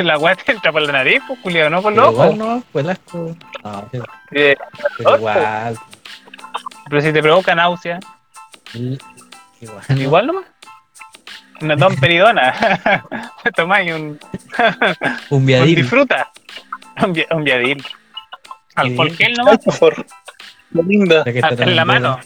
[0.03, 2.35] La weá te entra por la nariz, pues, culiao, no por los ojos.
[2.35, 3.37] igual no, pues asco.
[3.63, 4.57] No, pero Eh,
[4.99, 5.79] pero igual.
[6.91, 8.01] pero si te provoca náusea,
[8.75, 9.83] Igual.
[9.89, 9.97] ¿no?
[9.97, 10.45] igual nomás.
[11.61, 12.55] Una don peridona.
[13.57, 14.19] Tomáis un, Un
[15.31, 15.77] un viadil.
[15.77, 16.31] disfruta.
[17.03, 17.85] Un, vi- un viadil.
[18.75, 19.59] Alcohol gel nomás.
[19.79, 20.05] por
[20.87, 21.25] linda.
[21.43, 22.19] Ah, En la mano.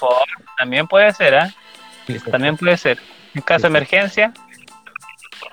[0.00, 0.10] Por-
[0.58, 1.54] También puede ser, ¿ah?
[2.30, 2.98] También puede ser.
[3.34, 4.32] En caso de emergencia,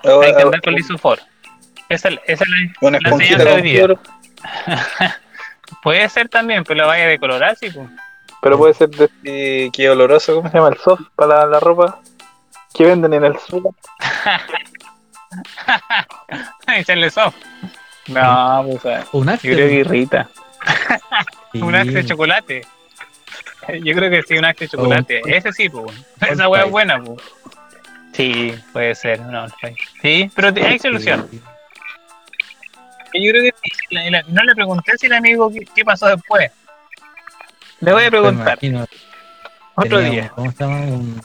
[0.02, 1.18] Oh, hay que oh, andar con lisofor.
[1.88, 2.50] Esa, esa es
[2.80, 3.78] la, la enseñanza de vida.
[3.84, 4.00] cloro.
[5.82, 7.88] Puede ser también, pero la vaya de colorar, sí, pues.
[8.42, 10.68] Pero puede ser de este, que oloroso, ¿cómo se llama?
[10.70, 12.00] El soft para la, la ropa
[12.74, 13.62] que venden en el sur.
[16.66, 17.36] Echarle soft.
[18.08, 19.52] No, pues, Un yo axe.
[19.52, 20.28] creo que irrita.
[21.52, 21.62] sí.
[21.62, 22.66] Un axe de chocolate.
[23.82, 25.22] Yo creo que sí, un axe de chocolate.
[25.24, 25.28] Oh.
[25.28, 25.86] Ese sí, pues.
[26.20, 27.20] Esa hueá es buena, pues.
[28.12, 29.20] Sí, puede ser.
[29.20, 29.46] No,
[30.02, 31.28] sí, pero hay solución.
[31.32, 33.70] Yo creo que sí.
[33.94, 36.50] La- la- no le pregunté si el amigo qué, qué pasó después.
[37.80, 38.86] Le voy a preguntar Me imagino,
[39.74, 40.30] otro día.
[40.34, 41.22] ¿Cómo llama?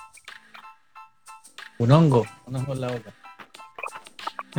[1.79, 2.25] Un, hongo.
[2.45, 3.11] Un hongo en la boca.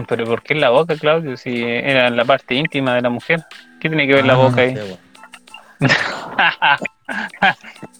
[0.09, 1.37] Pero ¿por qué en la boca, Claudio?
[1.37, 3.45] Si era la parte íntima de la mujer.
[3.81, 4.75] ¿Qué tiene que ver la Ah, boca no ahí?
[4.77, 4.99] sé, bueno.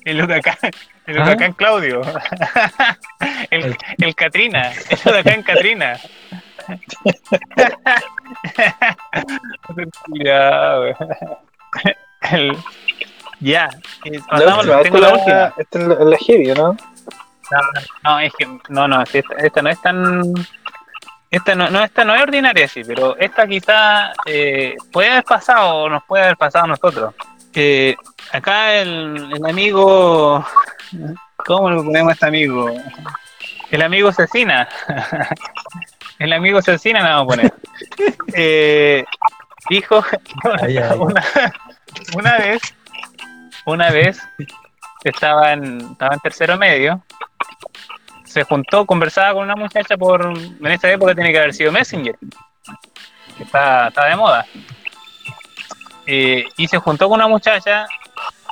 [0.05, 0.57] el huracán,
[1.07, 1.23] el ¿Ah?
[1.25, 2.03] huracán Claudio.
[3.51, 5.99] el, El- el Katrina, el huracán Katrina.
[13.41, 13.69] ya,
[14.05, 15.55] La pasamos- tengo la es última.
[15.57, 16.77] esta es la, la heavy, ¿no?
[18.03, 20.23] No, es que no, no, esta, esta no es tan
[21.31, 25.77] esta no, no, esta no es ordinaria, sí, pero esta quizá eh, puede haber pasado
[25.77, 27.15] o nos puede haber pasado a nosotros.
[27.55, 27.95] Eh,
[28.33, 30.45] acá el, el amigo,
[31.37, 32.69] ¿cómo le ponemos a este amigo?
[33.71, 34.69] El amigo Cecina.
[36.19, 37.55] el amigo Cecina le vamos a poner.
[38.35, 39.05] Eh,
[39.69, 40.05] dijo
[40.61, 40.97] Ay, ay.
[40.99, 41.25] una,
[42.15, 42.63] una vez,
[43.65, 44.21] una vez
[45.03, 47.03] estaba en, estaba en tercero medio
[48.31, 50.23] se juntó, conversaba con una muchacha por.
[50.25, 52.17] En esa época tiene que haber sido Messenger,
[53.37, 54.47] que está, está de moda.
[56.07, 57.87] Eh, y se juntó con una muchacha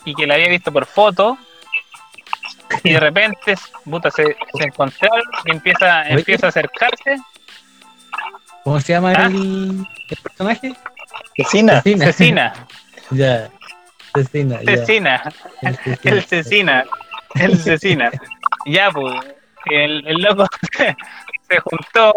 [0.04, 1.38] y que la había visto por foto.
[2.82, 3.54] Y de repente,
[3.84, 6.14] puta, se, se encontraron y empieza, Oye.
[6.14, 7.16] empieza a acercarse.
[8.64, 9.26] ¿Cómo se llama ¿Ah?
[9.26, 10.74] el, el personaje?
[11.36, 11.80] Cecina.
[11.82, 12.52] Cecina,
[13.10, 13.48] ya.
[14.14, 14.60] Cecina.
[14.62, 14.76] ya.
[14.76, 15.22] Cecina,
[15.62, 16.02] El Cecina.
[16.02, 16.84] el Cecina,
[17.36, 18.10] el Cecina.
[18.66, 19.14] Ya, pues,
[19.70, 20.46] el, el loco
[21.48, 22.12] se juntó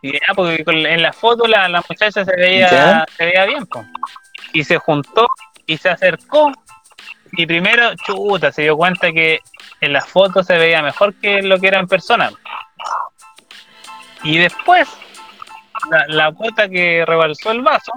[0.00, 3.06] y ya, porque con- en la foto la, la muchacha se veía, Ya.
[3.16, 3.86] se veía bien, pues.
[4.52, 5.26] Y se juntó
[5.66, 6.52] y se acercó
[7.32, 9.40] y primero, chuta, se dio cuenta que
[9.80, 12.30] en la foto se veía mejor que lo que era en persona.
[14.22, 14.88] Y después,
[15.90, 17.92] la, la gota que rebalsó el vaso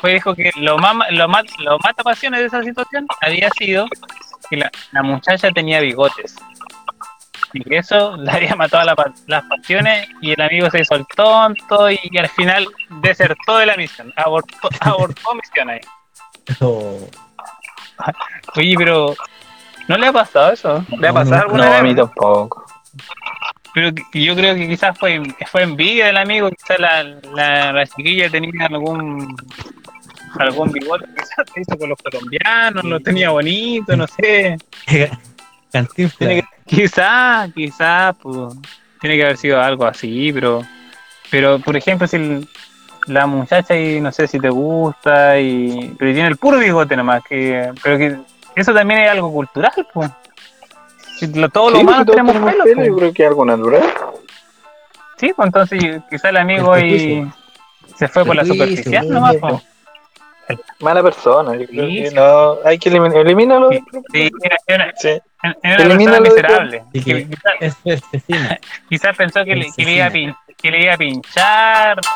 [0.00, 3.86] fue dijo que lo más lo más lo mata pasiones de esa situación había sido
[4.50, 6.36] que la, la muchacha tenía bigotes
[7.54, 8.94] y que eso le había matado la
[9.28, 12.66] las pasiones y el amigo se hizo el tonto y al final
[13.00, 15.80] desertó de la misión abortó, abortó misión ahí
[16.60, 16.98] Oh,
[18.56, 19.14] oye pero
[19.88, 20.84] ¿no le ha pasado eso?
[20.98, 21.80] ¿le ha pasado no, alguna No, vez?
[21.80, 22.64] a mí tampoco.
[23.72, 27.02] Pero yo creo que quizás fue, fue envidia del amigo, quizás la,
[27.34, 29.34] la, la chiquilla tenía algún
[30.38, 34.56] algún bigote, quizás se hizo con los colombianos, lo tenía bonito, no sé.
[35.74, 36.44] Cantinflas.
[36.66, 38.54] Quizás, quizás, pues,
[39.00, 40.62] tiene que haber sido algo así, pero,
[41.30, 42.48] pero por ejemplo, si el-
[43.06, 47.22] la muchacha y no sé si te gusta y pero tiene el puro bigote nomás,
[47.28, 48.16] que, pero que
[48.56, 50.10] eso también es algo cultural, pues.
[51.18, 52.88] Si lo- todos los Sí, humanos porque todos tenemos tenemos pelo, pelo, pues.
[52.88, 53.82] yo creo que es algo natural.
[55.18, 57.26] Sí, pues entonces quizá el amigo ahí
[57.96, 59.14] se fue por la superficial ¿no?
[59.14, 59.36] nomás.
[60.80, 62.14] Mala persona, yo creo Sí, que sí.
[62.14, 62.56] no.
[62.64, 63.70] Hay que eliminar, elimínalo.
[63.70, 63.80] Sí,
[64.12, 65.08] Sí, era, era- Sí.
[65.08, 65.22] era
[65.62, 66.84] una Elimínalo persona miserable.
[66.92, 67.28] Que que
[67.60, 68.02] es es.
[68.88, 71.98] Quizás pensó que le, que le iba a pin- que le iba a pinchar.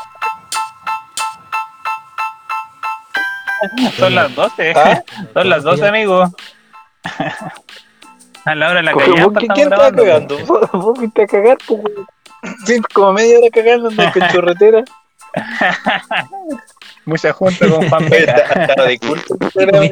[3.97, 4.73] Son las 12.
[4.77, 5.03] ¿Ah?
[5.35, 6.25] Son las 12, amigo.
[8.45, 10.39] A la hora de la ¿Cómo- callampa ¿Qué- estamos ¿Quién estaba grabando, cagando?
[10.47, 11.83] ¿Vos, vos fuiste a cagar, pues,
[12.95, 14.85] como media hora cagando andas con chorretera.
[17.05, 18.09] Mucha junta con Juan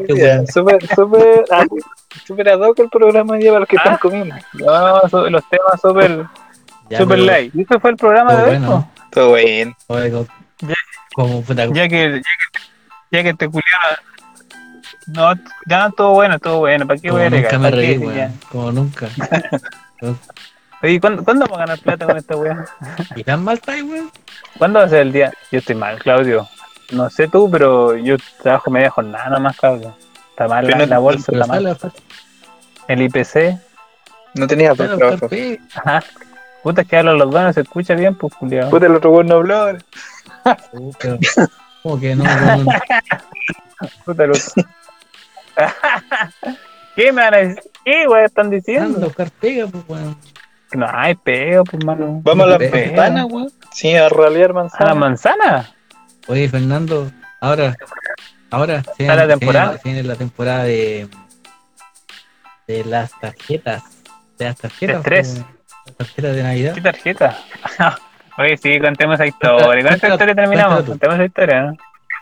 [0.08, 0.46] güey?
[0.46, 1.66] Súper, súper, ad-
[2.24, 3.80] súper ad hoc el programa hoy día para los que Ah.
[3.84, 4.34] están comiendo.
[4.54, 6.26] No, so- los temas súper
[6.96, 7.54] super light.
[7.54, 8.58] ¿Y ese fue el programa pero de hoy?
[8.58, 8.90] bueno.
[9.10, 9.30] Todo
[10.10, 10.26] como,
[10.60, 10.74] Ya-
[11.14, 11.66] como puta.
[11.66, 12.62] Ya que, ya que,
[13.12, 13.98] ya que te culiaba.
[15.06, 15.34] No,
[15.66, 16.86] ya no estuvo bueno, estuvo bueno.
[16.86, 17.60] ¿Para qué como voy a nunca agregar?
[17.60, 17.98] me reí?
[18.50, 19.08] Como nunca.
[20.82, 22.66] Oye, ¿cuándo, ¿cuándo vamos a ganar plata con esta weá?
[23.14, 24.10] ¿Y tan mal está, weón?
[24.58, 25.32] ¿Cuándo va a ser el día?
[25.52, 26.48] Yo estoy mal, Claudio.
[26.92, 29.96] No sé tú, pero yo trabajo media jornada nomás, Claudio.
[30.30, 31.76] Está mal la, Pero la bolsa, Pero está mal.
[31.78, 31.94] sale,
[32.88, 33.58] El IPC.
[34.34, 35.28] No tenía a trabajo.
[35.74, 36.02] Ajá.
[36.62, 38.70] Puta, es que hablan los dos, no se escucha bien, pues, culiao.
[38.70, 39.78] Puta, el otro weón no habló
[40.98, 41.18] pero-
[41.82, 42.24] ¿Cómo que no?
[44.04, 44.38] Puta, loco.
[46.96, 47.62] ¿Qué me van a decir?
[47.84, 48.98] ¿Qué, weón, están diciendo?
[49.00, 50.16] buscar pega, pues, weón.
[50.72, 52.20] No hay peo, pues, mano.
[52.22, 53.52] Vamos a la manzana, weón.
[53.72, 54.84] Sí, a ralear ¿A manzana.
[54.88, 55.70] la manzana?
[56.28, 57.10] Oye, Fernando,
[57.40, 57.76] ahora,
[58.50, 59.78] ahora, se ¿Está la viene- temporada?
[59.78, 61.08] se viene la temporada de,
[62.66, 63.82] de las tarjetas.
[64.38, 64.96] De las tarjetas.
[64.98, 65.34] estrés.
[65.34, 65.46] pues,
[65.86, 66.74] Las tarjetas de Navidad.
[66.74, 67.38] ¿Qué tarjeta?
[68.38, 69.64] Oye, sí, contemos esa historia.
[69.66, 70.82] Con esa Cuéntala- historia terminamos.
[70.84, 71.76] Contemos esa historia, ¿no?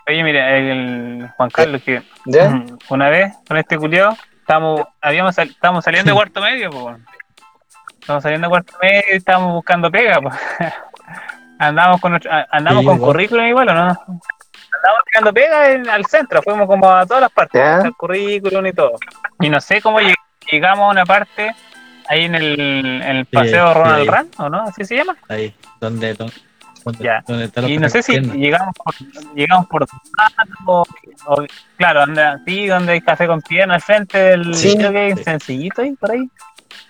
[0.07, 2.63] Oye, mira, el Juan Carlos, que ¿Ya?
[2.89, 6.97] una vez con este culiao, estábamos, habíamos sal- estábamos saliendo de cuarto medio, pues.
[8.05, 10.35] Estábamos saliendo de cuarto medio y estábamos buscando pega, pues.
[11.57, 13.11] Andamos con nuestro, andamos Sí, con igual.
[13.11, 13.81] currículum igual, ¿o no?
[13.81, 17.81] Andamos buscando pega en- al centro, fuimos como a todas las partes, Ya.
[17.81, 18.91] el currículum y todo.
[19.39, 20.13] Y no sé cómo lleg-
[20.51, 21.55] llegamos a una parte
[22.07, 24.07] ahí en el, en el paseo sí, Ronald ahí.
[24.07, 24.61] Rand, ¿o no?
[24.61, 25.15] ¿Así se llama?
[25.29, 26.15] Ahí, donde,
[26.99, 27.23] Ya.
[27.27, 28.93] donde está la Y no sé si llegamos por,
[29.33, 29.87] llegamos por
[30.67, 30.83] o,
[31.25, 31.45] o-
[31.77, 34.77] claro, donde, sí, donde hay café con pierna al frente del Sí.
[34.77, 35.23] que Sí.
[35.23, 36.29] sencillito ahí por ahí.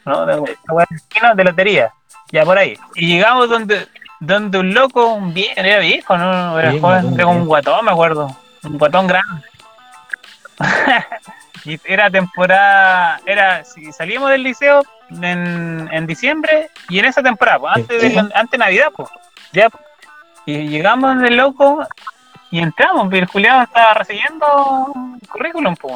[0.05, 1.93] No, de, de, de lotería.
[2.31, 2.77] Ya por ahí.
[2.95, 3.87] Y llegamos donde
[4.19, 8.35] donde un loco, un vie- era viejo, no era joven, era un guatón, me acuerdo.
[8.63, 9.43] Un guatón grande.
[11.65, 17.59] y era temporada, era, si salíamos del liceo en, en diciembre y en esa temporada,
[17.59, 19.09] pues, antes de, antes Navidad, pues.
[19.51, 19.83] Ya, pues.
[20.45, 21.85] Y llegamos del loco
[22.51, 24.93] y entramos, pero el Julián estaba recibiendo
[25.29, 25.95] currículum, pues.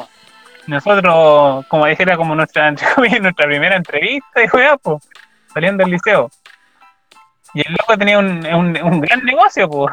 [0.70, 2.70] Nosotros, como dije, era como nuestra,
[3.20, 5.02] nuestra primera entrevista y juega, pues,
[5.52, 6.30] saliendo del liceo.
[7.54, 9.92] Y el loco tenía un, un, un gran negocio, pues.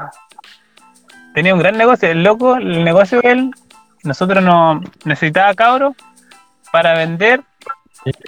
[1.34, 2.12] Tenía un gran negocio.
[2.12, 3.52] El loco, el negocio de él,
[4.04, 5.96] nosotros no necesitaba cabros
[6.72, 7.42] para vender.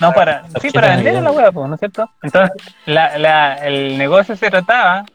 [0.01, 2.09] No, para, sí, para vender a la wea, pues, ¿no es cierto?
[2.23, 2.51] Entonces,
[2.87, 5.05] la, la, el negocio se trataba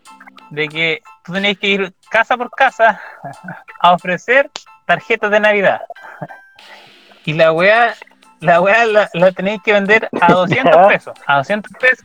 [0.51, 3.01] de que tú tenías que ir casa por casa
[3.80, 4.49] a ofrecer
[4.87, 5.82] tarjetas de Navidad.
[7.25, 7.95] Y la weá,
[8.41, 11.14] la weá la, la tenéis que vender a 200 pesos.
[11.27, 12.05] A 200 pesos.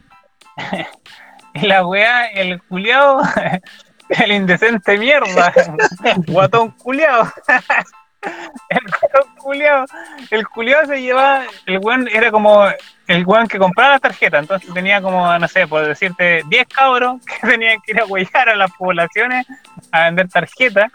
[1.53, 3.21] y la weá, el culiao,
[4.09, 5.53] el indecente mierda,
[6.27, 7.31] guatón culiao.
[8.69, 9.85] el guatón culiao,
[10.29, 12.67] el culiao se llevaba, el weón era como
[13.07, 17.21] el weón que compraba las tarjetas, entonces tenía como, no sé, por decirte, 10 cabros
[17.25, 19.45] que tenían que ir a huellar a las poblaciones
[19.91, 20.91] a vender tarjetas.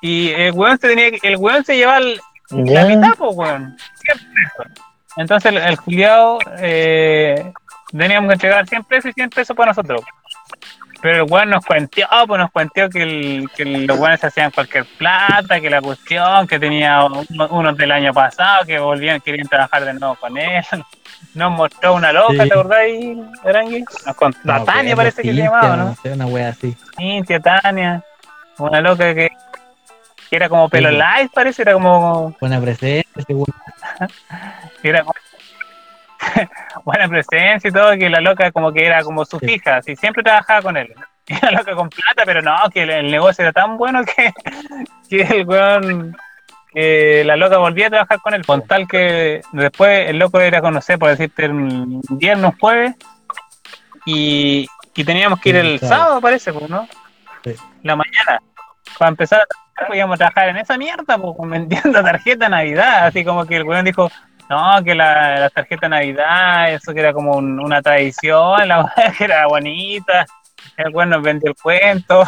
[0.00, 2.20] Y el weón se tenía el weón se llevaba el-
[2.50, 3.76] la mitad, pues, weón.
[3.96, 4.84] 100 pesos.
[5.16, 7.52] Entonces el, el culiao, eh,
[7.90, 10.02] teníamos que entregar 100 pesos y 100 pesos para nosotros.
[11.02, 14.86] Pero el weón nos cuenteó, pues nos cuenteó que, el, que los weones hacían cualquier
[14.98, 19.84] plata, que la cuestión, que tenía uno- unos del año pasado, que volvían, querían trabajar
[19.84, 20.64] de nuevo con él.
[21.34, 22.48] Nos mostró una loca, Sí.
[22.48, 23.84] ¿te acordás ahí, Arangui?
[24.06, 25.94] Nos contó, No, Tania parece que se llamaba, ¿no?
[26.02, 26.74] sé, Una wea así.
[26.96, 28.02] Cintia, Tania,
[28.58, 29.28] una loca que
[30.30, 30.96] era como pelo Sí.
[30.96, 33.52] light, parece, era como Buena presencia, seguro.
[34.82, 35.14] era como-
[36.84, 40.22] buena presencia y todo, que la loca como que era como su fija, así siempre
[40.22, 40.92] trabajaba con él.
[41.42, 44.32] La loca con plata, pero no, que el, el negocio era tan bueno que,
[45.10, 46.16] que el weón,
[46.72, 50.60] que la loca volvía a trabajar con él, con tal que después el loco era
[50.60, 52.94] conocer, por decirte, un viernes, un jueves,
[54.04, 55.96] y, y teníamos que ir Sí, el claro.
[55.96, 56.88] sábado, parece, pues, ¿no?
[57.42, 57.54] Sí.
[57.82, 58.38] La mañana.
[58.98, 59.44] Para empezar a
[59.78, 64.10] a trabajar en esa mierda, pues, vendiendo tarjeta Navidad, así como que el weón dijo,
[64.48, 69.24] no, que la, la tarjeta Navidad, eso que era como un- una tradición, la que
[69.24, 70.26] era bonita,
[70.76, 72.24] el weón nos vendió el cuento,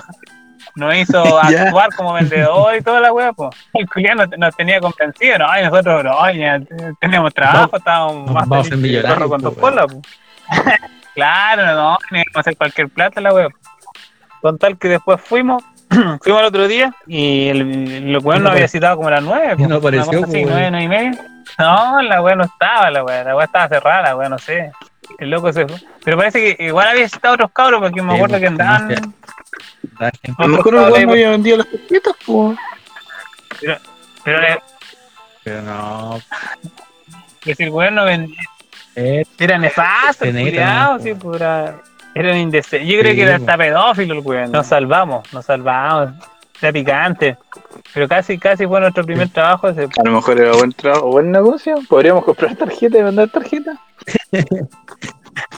[0.74, 3.50] nos hizo actuar como vendedor y toda la weá, pues.
[3.74, 6.60] El Julián nos, nos tenía convencido, no, y nosotros, no, ya
[7.00, 10.80] teníamos trabajo, estábamos más vamos felices perro con dos pues, colas, pues.
[11.14, 13.48] claro, no, teníamos que hacer cualquier plata la weá.
[14.40, 15.62] Con tal que después fuimos,
[16.22, 17.60] fuimos al otro día y el,
[18.08, 19.54] el weón Y no nos había citado como a las nueve.
[19.58, 21.26] y no pues, apareció, así, pues, nueve, nueve y media.
[21.58, 24.70] No, la weá no estaba, la weá, la weá estaba cerrada, la weá, no sé.
[25.18, 25.78] El loco se fue.
[26.04, 29.14] Pero parece que igual había citado otros cabros porque me Sí, acuerdo pues, que andaban.
[30.38, 32.54] A lo mejor el weón no había vendido las tarjetas, po.
[33.60, 33.78] Pero
[35.44, 36.20] Pero no.
[37.40, 38.40] que si el weón no vendía,
[38.94, 40.54] eh, era nefasto, también,
[41.00, 41.40] sí, pues,
[42.18, 42.86] era, indecente.
[42.86, 44.52] Yo creo Sí, que era hasta pedófilo el weón.
[44.52, 46.12] Nos salvamos, nos salvamos.
[46.60, 47.36] Era picante.
[47.94, 49.68] Pero casi, casi fue nuestro primer trabajo.
[49.68, 49.84] ese.
[49.84, 51.76] A lo mejor era buen trabajo, buen negocio.
[51.88, 53.80] Podríamos comprar tarjeta y vender tarjeta.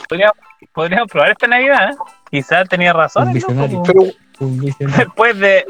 [0.08, 0.36] Podríamos,
[0.74, 1.92] podríamos probar esta Navidad.
[1.92, 1.96] ¿eh?
[2.30, 3.32] Quizás tenía razón.
[3.86, 4.02] Pero.
[4.78, 5.64] Después de.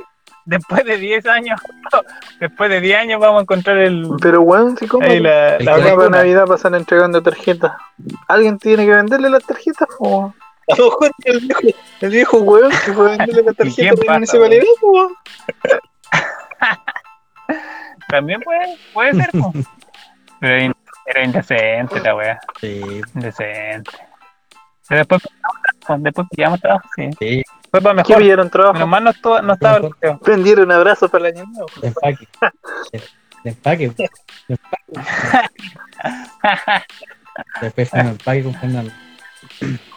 [0.47, 1.61] Después de 10 años,
[2.41, 5.95] después de 10 años vamos a encontrar el, pero weón, si como la, la para
[5.95, 6.18] vacuna.
[6.18, 7.72] Navidad pasan entregando tarjetas.
[8.26, 9.86] ¿Alguien tiene que venderle las tarjetas?
[9.99, 10.34] po?
[10.72, 11.60] A lo mejor el viejo,
[12.00, 15.12] el viejo weón que fue a venderle la ¿Y quién tarjeta de pasa, municipalidad, po.
[18.08, 19.30] También puede, puede ser.
[19.32, 19.52] po.
[20.40, 20.74] Pero era in-
[21.06, 22.40] era indecente la wea.
[22.60, 22.80] Sí,
[23.14, 23.90] Indecente.
[24.88, 27.10] Pero después pillamos trabajo, después pillamos trabajo, sí.
[27.18, 27.42] sí.
[27.70, 28.22] Fue para ¿Qué mejor.
[28.22, 28.86] pillaron Menos trabajo?
[28.86, 30.18] mal no, estuvo- no estaba el correo.
[30.18, 31.68] Prendieron abrazos para el año nuevo.
[31.80, 32.28] De empaque.
[32.92, 33.00] De,
[33.44, 33.88] de empaque.
[33.88, 34.08] De
[34.48, 34.90] empaque.
[37.62, 38.92] Después fue en empaque con Fernando.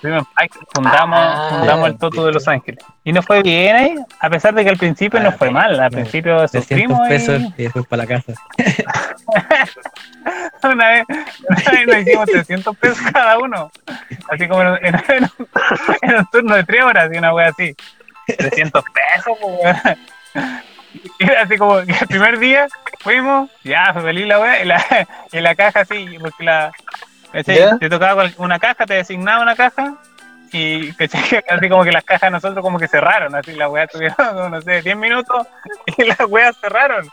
[0.02, 2.84] Fuimos en Pike, fundamos, Ah, fundamos el Toto de Los Ángeles.
[3.04, 5.80] Y nos fue bien ahí, a pesar de que al principio Ah, nos fue mal.
[5.80, 8.34] Al no, principio 300 sufrimos pesos y y después para la casa.
[10.64, 13.72] una vez, una vez nos hicimos 300 pesos cada uno.
[14.30, 15.48] Así como en, en- en un,
[16.02, 17.76] en un turno de 3 horas y una wea así.
[18.38, 19.98] 300 pesos, pues, wea.
[21.20, 22.68] Y era así como que el primer día
[23.00, 26.72] fuimos, ya fue feliz la wea, y la, y la caja así, porque la.
[27.34, 29.96] Te tocaba una caja, te designaba una caja,
[30.52, 31.44] y ¿cachai?
[31.50, 34.82] así como que las cajas nosotros como que cerraron, así la wea tuvieron, no sé,
[34.82, 35.48] 10 minutos,
[35.98, 37.10] y las weas cerraron.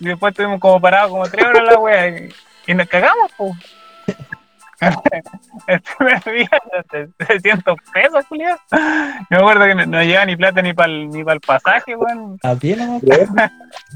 [0.00, 2.28] Y después estuvimos como parados como 3 horas la wea, y,
[2.66, 3.52] y nos cagamos, pues.
[4.80, 6.50] El primer día,
[7.16, 8.56] 300 pesos, Julián.
[8.70, 8.78] Yo
[9.30, 12.38] me acuerdo que no, no lleva ni plata ni para ni el pasaje, weón.
[12.44, 13.02] ¿A pie nomás?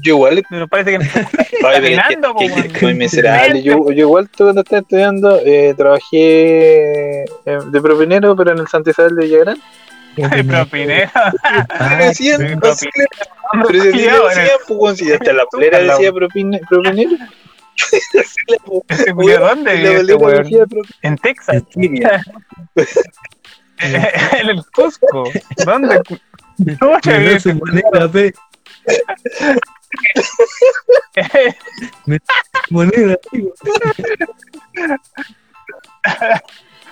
[0.01, 1.29] Yo igual Pero parece que pero
[1.73, 2.35] que- Caminando,
[2.79, 3.63] soy miserable.
[3.63, 7.25] Yo, yo igual tú cuando estaba estudiando eh, trabajé eh,
[7.71, 9.57] de propinero, pero en el Santa Isabel de Villagrán.
[10.17, 11.09] el propinero.
[11.69, 12.59] Ah, Me decían, no
[13.67, 14.15] pero el- decían,
[14.67, 15.45] pues, si hasta la
[15.81, 17.11] la- decía propine- propinero.
[19.15, 20.67] Culiao, weón, ¿Dónde vive este weón?
[21.01, 21.63] En Texas.
[23.79, 25.29] en el Cusco.
[25.65, 26.01] ¿Dónde?
[26.79, 28.33] ¿Cómo vive su moneda, pe.
[32.69, 33.53] Moneda, digo.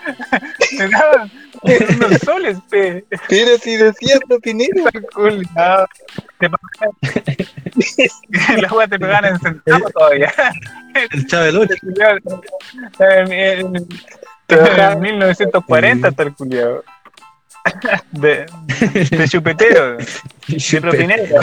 [0.77, 1.31] Te daban
[1.95, 3.05] unos soles, pe.
[3.29, 4.85] Pero si decía propinero.
[5.13, 5.87] Culiao.
[6.39, 6.95] Te pagaban-
[8.61, 10.33] La wea te pegaban en centavos todavía.
[11.11, 11.69] El Chabelón.
[12.99, 13.87] En, en-
[14.49, 16.83] en 1940 hasta el culiao.
[18.11, 18.45] De,
[19.11, 19.97] de chupetero.
[19.97, 21.39] De propinero.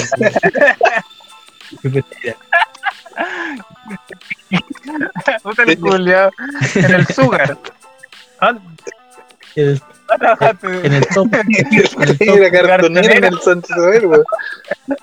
[5.42, 6.30] Puta el culiao.
[6.74, 7.58] En el sugar.
[8.40, 8.60] ¿Dónde
[9.56, 9.82] El-?
[10.84, 11.28] En el top.
[12.20, 13.38] Era cartonero en el
[14.06, 14.24] weón.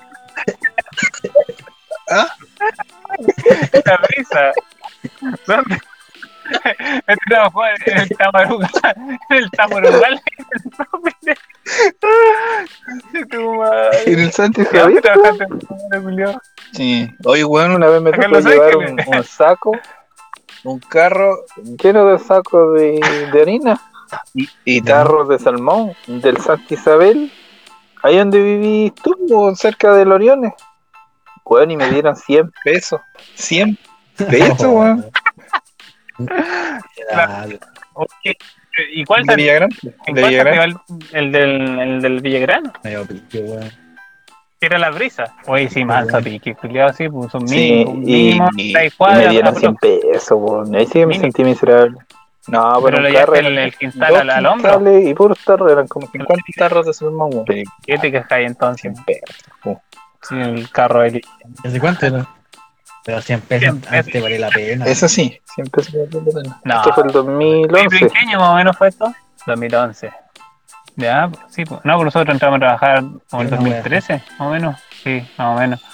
[3.72, 4.52] Esta risa.
[5.46, 5.78] ¿Dónde?
[7.06, 8.94] Este trabajó en el Tamarugal.
[9.30, 10.20] En el Tamarugal.
[14.06, 15.02] En el Santa ¿Dónde Isabel.
[15.02, 16.40] trabajaste en el culiao?
[16.72, 17.08] Sí.
[17.24, 19.72] Oye, weón, una vez me en tocó llevar un saco,
[20.66, 21.44] un carro
[21.82, 23.00] lleno de sacos de,
[23.32, 23.80] de harina
[24.34, 27.32] y, y tarros de salmón del Santa Isabel,
[28.02, 29.14] ahí donde vivís tú,
[29.56, 30.52] cerca de Loriones.
[31.44, 33.00] Weón, y me dieron 100 pesos.
[33.34, 33.78] 100
[34.16, 35.06] pesos, weón.
[37.08, 37.58] Claro.
[37.94, 38.36] Oye,
[38.92, 39.70] ¿Y cuál De Villagrán.
[40.06, 40.70] ¿En De cuál te Villagrán.
[40.70, 40.76] el,
[41.12, 42.72] el del, el del Villagrán?
[42.84, 43.85] Medio pique, weón.
[44.60, 45.34] Era la brisa.
[45.46, 48.92] Oye, sí, mansa pique, culiado, sí, pues un Sí, mínimo, un y, mínimo, y- seis
[48.92, 49.60] y cuadras, me dieron aprox.
[49.60, 50.74] 100 pesos, weón.
[50.74, 51.98] Ahí sí que me sentí miserable.
[52.48, 53.34] No, Pero un carro.
[53.34, 54.98] el, el quintal al, al hombro.
[55.00, 57.44] Y puros tarros, eran como 50 tarros de salmón, weón.
[57.44, 58.80] ¿Qué te ahí entonces?
[58.82, 59.78] 100 pesos.
[60.22, 61.20] Sí, el carro ahí.
[61.64, 62.26] ¿Hace cuánto era?
[63.04, 63.92] Pero 100 pesos 100 pesos.
[64.06, 64.86] antes valía la pena.
[64.86, 65.94] Eso sí, 100 pesos.
[65.94, 66.60] la pena.
[66.64, 66.74] No.
[66.76, 67.96] Esto fue el ¿Y 2011.
[68.04, 69.12] ¿En qué año más o menos fue esto?
[69.46, 70.10] 2011.
[70.96, 71.80] Ya, sí, pues.
[71.84, 74.76] No, pues nosotros entramos a trabajar como en Sí, no, 2013, más o menos.
[75.02, 75.84] Sí, más o menos.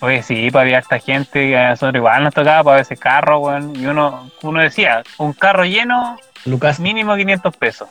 [0.00, 3.74] Oye, sí, pues había harta gente, a nosotros igual nos tocaba para ese carro, weón.
[3.76, 7.88] Y uno, uno decía, un carro lleno, Lucas, mínimo 500 pesos.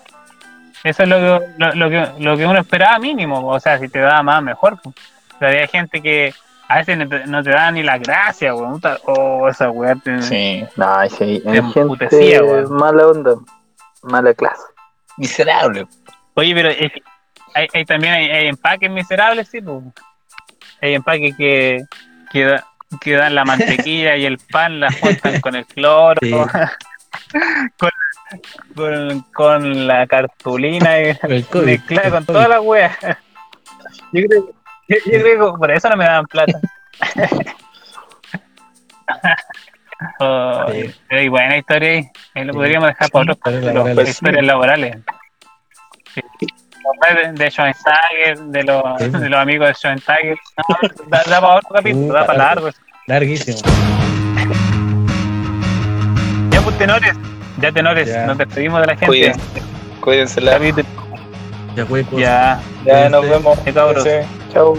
[0.84, 3.89] Eso es lo que, lo, lo que, lo que uno esperaba mínimo, o sea, si
[3.89, 4.80] te daba más, mejor.
[4.82, 4.95] pues.
[5.39, 6.34] Pero había gente que
[6.70, 8.80] a veces no te, no te daba ni la gracia, weón.
[9.05, 9.95] Oh, esa weá.
[9.95, 12.74] te- Sí, no, sí, Te gente emputecía, weón.
[12.74, 13.32] mala onda,
[14.03, 14.63] mala clase.
[15.18, 15.88] Miserable.
[16.38, 17.01] Oye, pero es que
[17.55, 19.83] hay, hay también hay, hay empaques miserables, sí, pues.
[20.81, 21.83] Hay empaques que,
[22.31, 22.65] que, da-
[23.01, 26.19] que dan la mantequilla y el pan, la juntan con el cloro.
[26.21, 26.31] Sí.
[27.79, 27.89] con,
[28.75, 32.25] con, con la cartulina y El COVID, el con COVID.
[32.25, 32.95] toda la wea.
[34.11, 34.45] Yo creo,
[34.88, 36.59] yo, yo creo que por eso no me daban plata.
[40.19, 40.93] Oh, Sí.
[41.09, 41.89] pero buena historia
[42.35, 42.45] ahí.
[42.45, 44.09] Lo podríamos dejar para otros capítulos, laborales.
[44.09, 44.97] historias laborales.
[46.39, 46.47] Sí.
[47.34, 49.09] De, Schoensteiger, de los, Sí.
[49.09, 50.38] de los amigos de Schoensteiger.
[50.57, 52.70] No, da, da para otro capítulo, da para largo.
[53.07, 53.57] Larguísimo.
[56.51, 57.13] Ya pues tenores,
[57.61, 58.26] ya tenores, Ya.
[58.26, 59.05] nos despedimos de la gente.
[59.07, 59.41] Cuídense.
[60.01, 60.59] Cuídense la.
[61.76, 62.22] Ya fue, pues.
[62.22, 63.63] Ya, Ya nos vemos.
[63.65, 64.07] Ya, cabros.
[64.53, 64.76] Chau.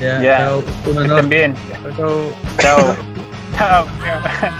[0.00, 0.38] Ya, Ya.
[0.38, 0.64] chao.
[0.86, 1.10] Un honor.
[1.18, 1.54] estén bien.
[1.96, 2.32] Chao.
[2.58, 2.96] Chao.
[3.58, 3.86] Chao.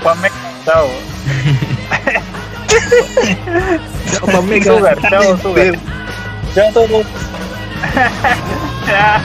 [0.03, 0.35] Juan Meca,
[0.65, 2.25] chao.
[4.11, 4.77] Chao, Juan Meca.
[4.77, 5.79] Sugar, chao, Sugar.
[6.55, 7.07] Chao a todos.
[8.87, 9.21] Chao.